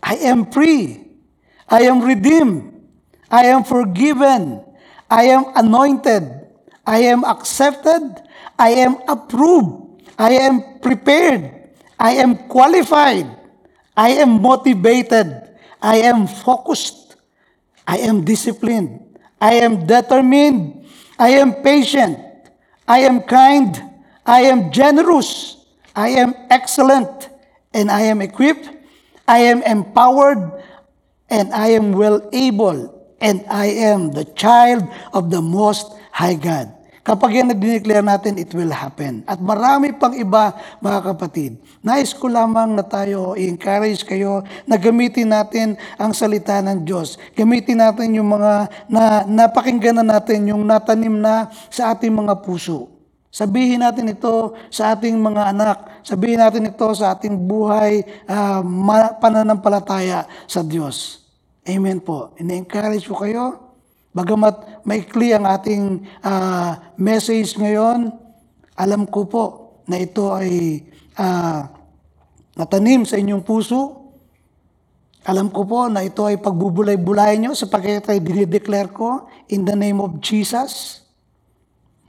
I 0.03 0.27
am 0.27 0.51
free. 0.51 1.07
I 1.71 1.87
am 1.87 2.03
redeemed. 2.03 2.83
I 3.31 3.53
am 3.53 3.63
forgiven. 3.63 4.59
I 5.07 5.31
am 5.31 5.55
anointed. 5.55 6.38
I 6.89 7.05
am 7.13 7.21
accepted, 7.21 8.17
I 8.57 8.81
am 8.81 8.97
approved, 9.05 10.09
I 10.17 10.41
am 10.41 10.81
prepared, 10.81 11.69
I 12.01 12.17
am 12.17 12.49
qualified, 12.49 13.29
I 13.95 14.09
am 14.17 14.41
motivated, 14.41 15.29
I 15.77 15.97
am 16.09 16.25
focused, 16.25 17.15
I 17.89 17.97
am 18.05 18.25
disciplined. 18.25 19.09
I 19.41 19.65
am 19.65 19.87
determined. 19.87 20.85
I 21.17 21.29
am 21.41 21.65
patient. 21.65 22.19
I 22.87 22.99
am 22.99 23.21
kind. 23.23 23.73
I 24.25 24.41
am 24.41 24.71
generous. 24.71 25.57
I 25.95 26.09
am 26.21 26.35
excellent. 26.51 27.29
And 27.73 27.89
I 27.89 28.01
am 28.01 28.21
equipped. 28.21 28.69
I 29.27 29.39
am 29.49 29.63
empowered. 29.63 30.61
And 31.29 31.53
I 31.53 31.69
am 31.73 31.93
well 31.93 32.21
able. 32.31 32.93
And 33.21 33.43
I 33.49 33.67
am 33.89 34.11
the 34.11 34.25
child 34.25 34.85
of 35.13 35.31
the 35.31 35.41
Most 35.41 35.89
High 36.11 36.35
God. 36.35 36.78
Kapag 37.09 37.41
yan 37.41 37.49
nag-declare 37.49 38.05
natin, 38.05 38.37
it 38.37 38.53
will 38.53 38.69
happen. 38.69 39.25
At 39.25 39.41
marami 39.41 39.97
pang 39.97 40.13
iba, 40.13 40.53
mga 40.77 41.09
kapatid. 41.09 41.57
Nais 41.81 42.13
ko 42.13 42.29
lamang 42.29 42.77
na 42.77 42.85
tayo, 42.85 43.33
i-encourage 43.33 44.05
kayo 44.05 44.45
na 44.69 44.77
gamitin 44.77 45.33
natin 45.33 45.73
ang 45.97 46.13
salita 46.13 46.61
ng 46.61 46.85
Diyos. 46.85 47.17
Gamitin 47.33 47.81
natin 47.81 48.13
yung 48.13 48.29
mga 48.29 48.69
na, 48.85 49.25
napakinggan 49.25 49.97
na 49.97 50.05
natin, 50.05 50.53
yung 50.53 50.61
natanim 50.61 51.17
na 51.17 51.49
sa 51.73 51.97
ating 51.97 52.13
mga 52.13 52.45
puso. 52.45 52.93
Sabihin 53.33 53.81
natin 53.81 54.13
ito 54.13 54.53
sa 54.69 54.93
ating 54.93 55.17
mga 55.17 55.49
anak. 55.49 56.05
Sabihin 56.05 56.45
natin 56.45 56.69
ito 56.69 56.93
sa 56.93 57.17
ating 57.17 57.33
buhay, 57.33 58.05
ma- 58.61 59.17
pananampalataya 59.17 60.29
sa 60.45 60.61
Diyos. 60.61 61.25
Amen 61.65 62.05
po. 62.05 62.37
Ina-encourage 62.37 63.09
ko 63.09 63.17
kayo 63.17 63.68
Bagamat 64.09 64.81
maikli 64.89 65.37
ang 65.37 65.45
ating 65.45 66.01
ah, 66.25 66.97
message 66.97 67.53
ngayon, 67.61 68.09
alam 68.73 69.05
ko 69.05 69.29
po 69.29 69.43
na 69.85 70.01
ito 70.01 70.33
ay 70.33 70.81
ah, 71.13 71.69
natanim 72.57 73.05
sa 73.05 73.21
inyong 73.21 73.45
puso. 73.45 74.09
Alam 75.29 75.53
ko 75.53 75.61
po 75.61 75.85
na 75.85 76.01
ito 76.01 76.25
ay 76.25 76.41
pagbubulay-bulay 76.41 77.37
nyo 77.37 77.53
sapagkat 77.53 78.09
ay 78.09 78.17
dinideclare 78.17 78.89
ko 78.89 79.29
in 79.53 79.61
the 79.61 79.77
name 79.77 80.01
of 80.01 80.17
Jesus. 80.25 81.05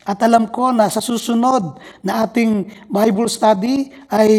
At 0.09 0.25
alam 0.25 0.49
ko 0.49 0.73
na 0.73 0.89
sa 0.89 1.05
susunod 1.05 1.77
na 2.01 2.25
ating 2.25 2.65
Bible 2.89 3.29
study 3.29 3.93
ay 4.09 4.33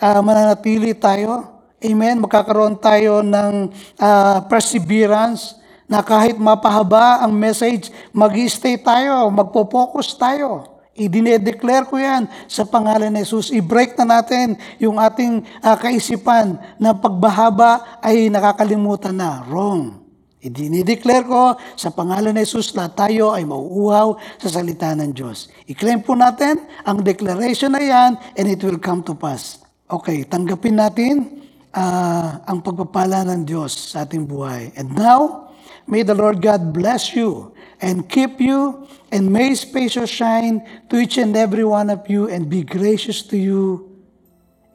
ah, 0.00 0.24
mananatili 0.24 0.96
tayo. 0.96 1.52
Amen. 1.84 2.24
Magkakaroon 2.24 2.80
tayo 2.80 3.20
ng 3.20 3.68
ah, 4.00 4.40
perseverance 4.48 5.60
na 5.84 6.00
kahit 6.00 6.40
mapahaba 6.40 7.20
ang 7.20 7.32
message, 7.32 7.92
mag 8.10 8.32
stay 8.48 8.80
tayo, 8.80 9.28
magpo-focus 9.28 10.16
tayo. 10.16 10.74
I-declare 10.94 11.90
ko 11.90 11.98
yan 11.98 12.30
sa 12.46 12.62
pangalan 12.62 13.10
ni 13.10 13.26
Jesus. 13.26 13.50
I-break 13.50 13.98
na 13.98 14.22
natin 14.22 14.54
yung 14.78 15.02
ating 15.02 15.42
ah, 15.58 15.74
kaisipan 15.74 16.54
na 16.78 16.94
pagbahaba 16.94 17.98
ay 17.98 18.30
nakakalimutan 18.30 19.18
na. 19.18 19.42
Wrong. 19.50 20.06
I-declare 20.38 21.26
ko 21.26 21.58
sa 21.74 21.90
pangalan 21.90 22.30
ni 22.30 22.46
Jesus 22.46 22.70
na 22.78 22.86
tayo 22.86 23.34
ay 23.34 23.42
mauuhaw 23.42 24.14
sa 24.38 24.48
salita 24.54 24.94
ng 24.94 25.10
Diyos. 25.10 25.50
I-claim 25.66 25.98
po 25.98 26.14
natin 26.14 26.62
ang 26.86 27.02
declaration 27.02 27.74
na 27.74 27.82
yan 27.82 28.14
and 28.38 28.46
it 28.46 28.62
will 28.62 28.78
come 28.78 29.02
to 29.02 29.18
pass. 29.18 29.58
Okay, 29.90 30.22
tanggapin 30.30 30.78
natin 30.78 31.42
ah, 31.74 32.38
ang 32.46 32.62
pagpapala 32.62 33.26
ng 33.34 33.42
Diyos 33.42 33.90
sa 33.90 34.06
ating 34.06 34.30
buhay. 34.30 34.70
And 34.78 34.94
now, 34.94 35.43
may 35.86 36.02
the 36.02 36.14
Lord 36.14 36.40
God 36.40 36.72
bless 36.72 37.14
you 37.14 37.54
and 37.80 38.08
keep 38.08 38.40
you 38.40 38.86
and 39.12 39.32
may 39.32 39.50
His 39.50 39.64
face 39.64 39.98
shine 40.08 40.64
to 40.90 40.96
each 40.98 41.18
and 41.18 41.36
every 41.36 41.64
one 41.64 41.90
of 41.90 42.08
you 42.08 42.28
and 42.28 42.48
be 42.48 42.62
gracious 42.62 43.22
to 43.28 43.36
you 43.36 43.94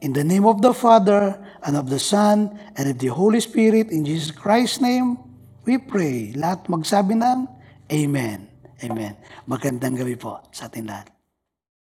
in 0.00 0.12
the 0.12 0.24
name 0.24 0.48
of 0.48 0.64
the 0.64 0.72
Father, 0.72 1.36
and 1.62 1.76
of 1.76 1.92
the 1.92 2.00
Son, 2.00 2.58
and 2.76 2.88
of 2.88 2.98
the 2.98 3.12
Holy 3.12 3.40
Spirit, 3.40 3.92
in 3.92 4.04
Jesus 4.04 4.32
Christ's 4.32 4.80
name, 4.80 5.20
we 5.68 5.76
pray. 5.76 6.32
Lahat 6.32 6.64
magsabi 6.72 7.20
ng 7.20 7.44
Amen. 7.92 8.48
Amen. 8.80 9.12
Magandang 9.44 10.00
gabi 10.00 10.16
po 10.16 10.40
sa 10.56 10.72
ating 10.72 10.88
lahat. 10.88 11.19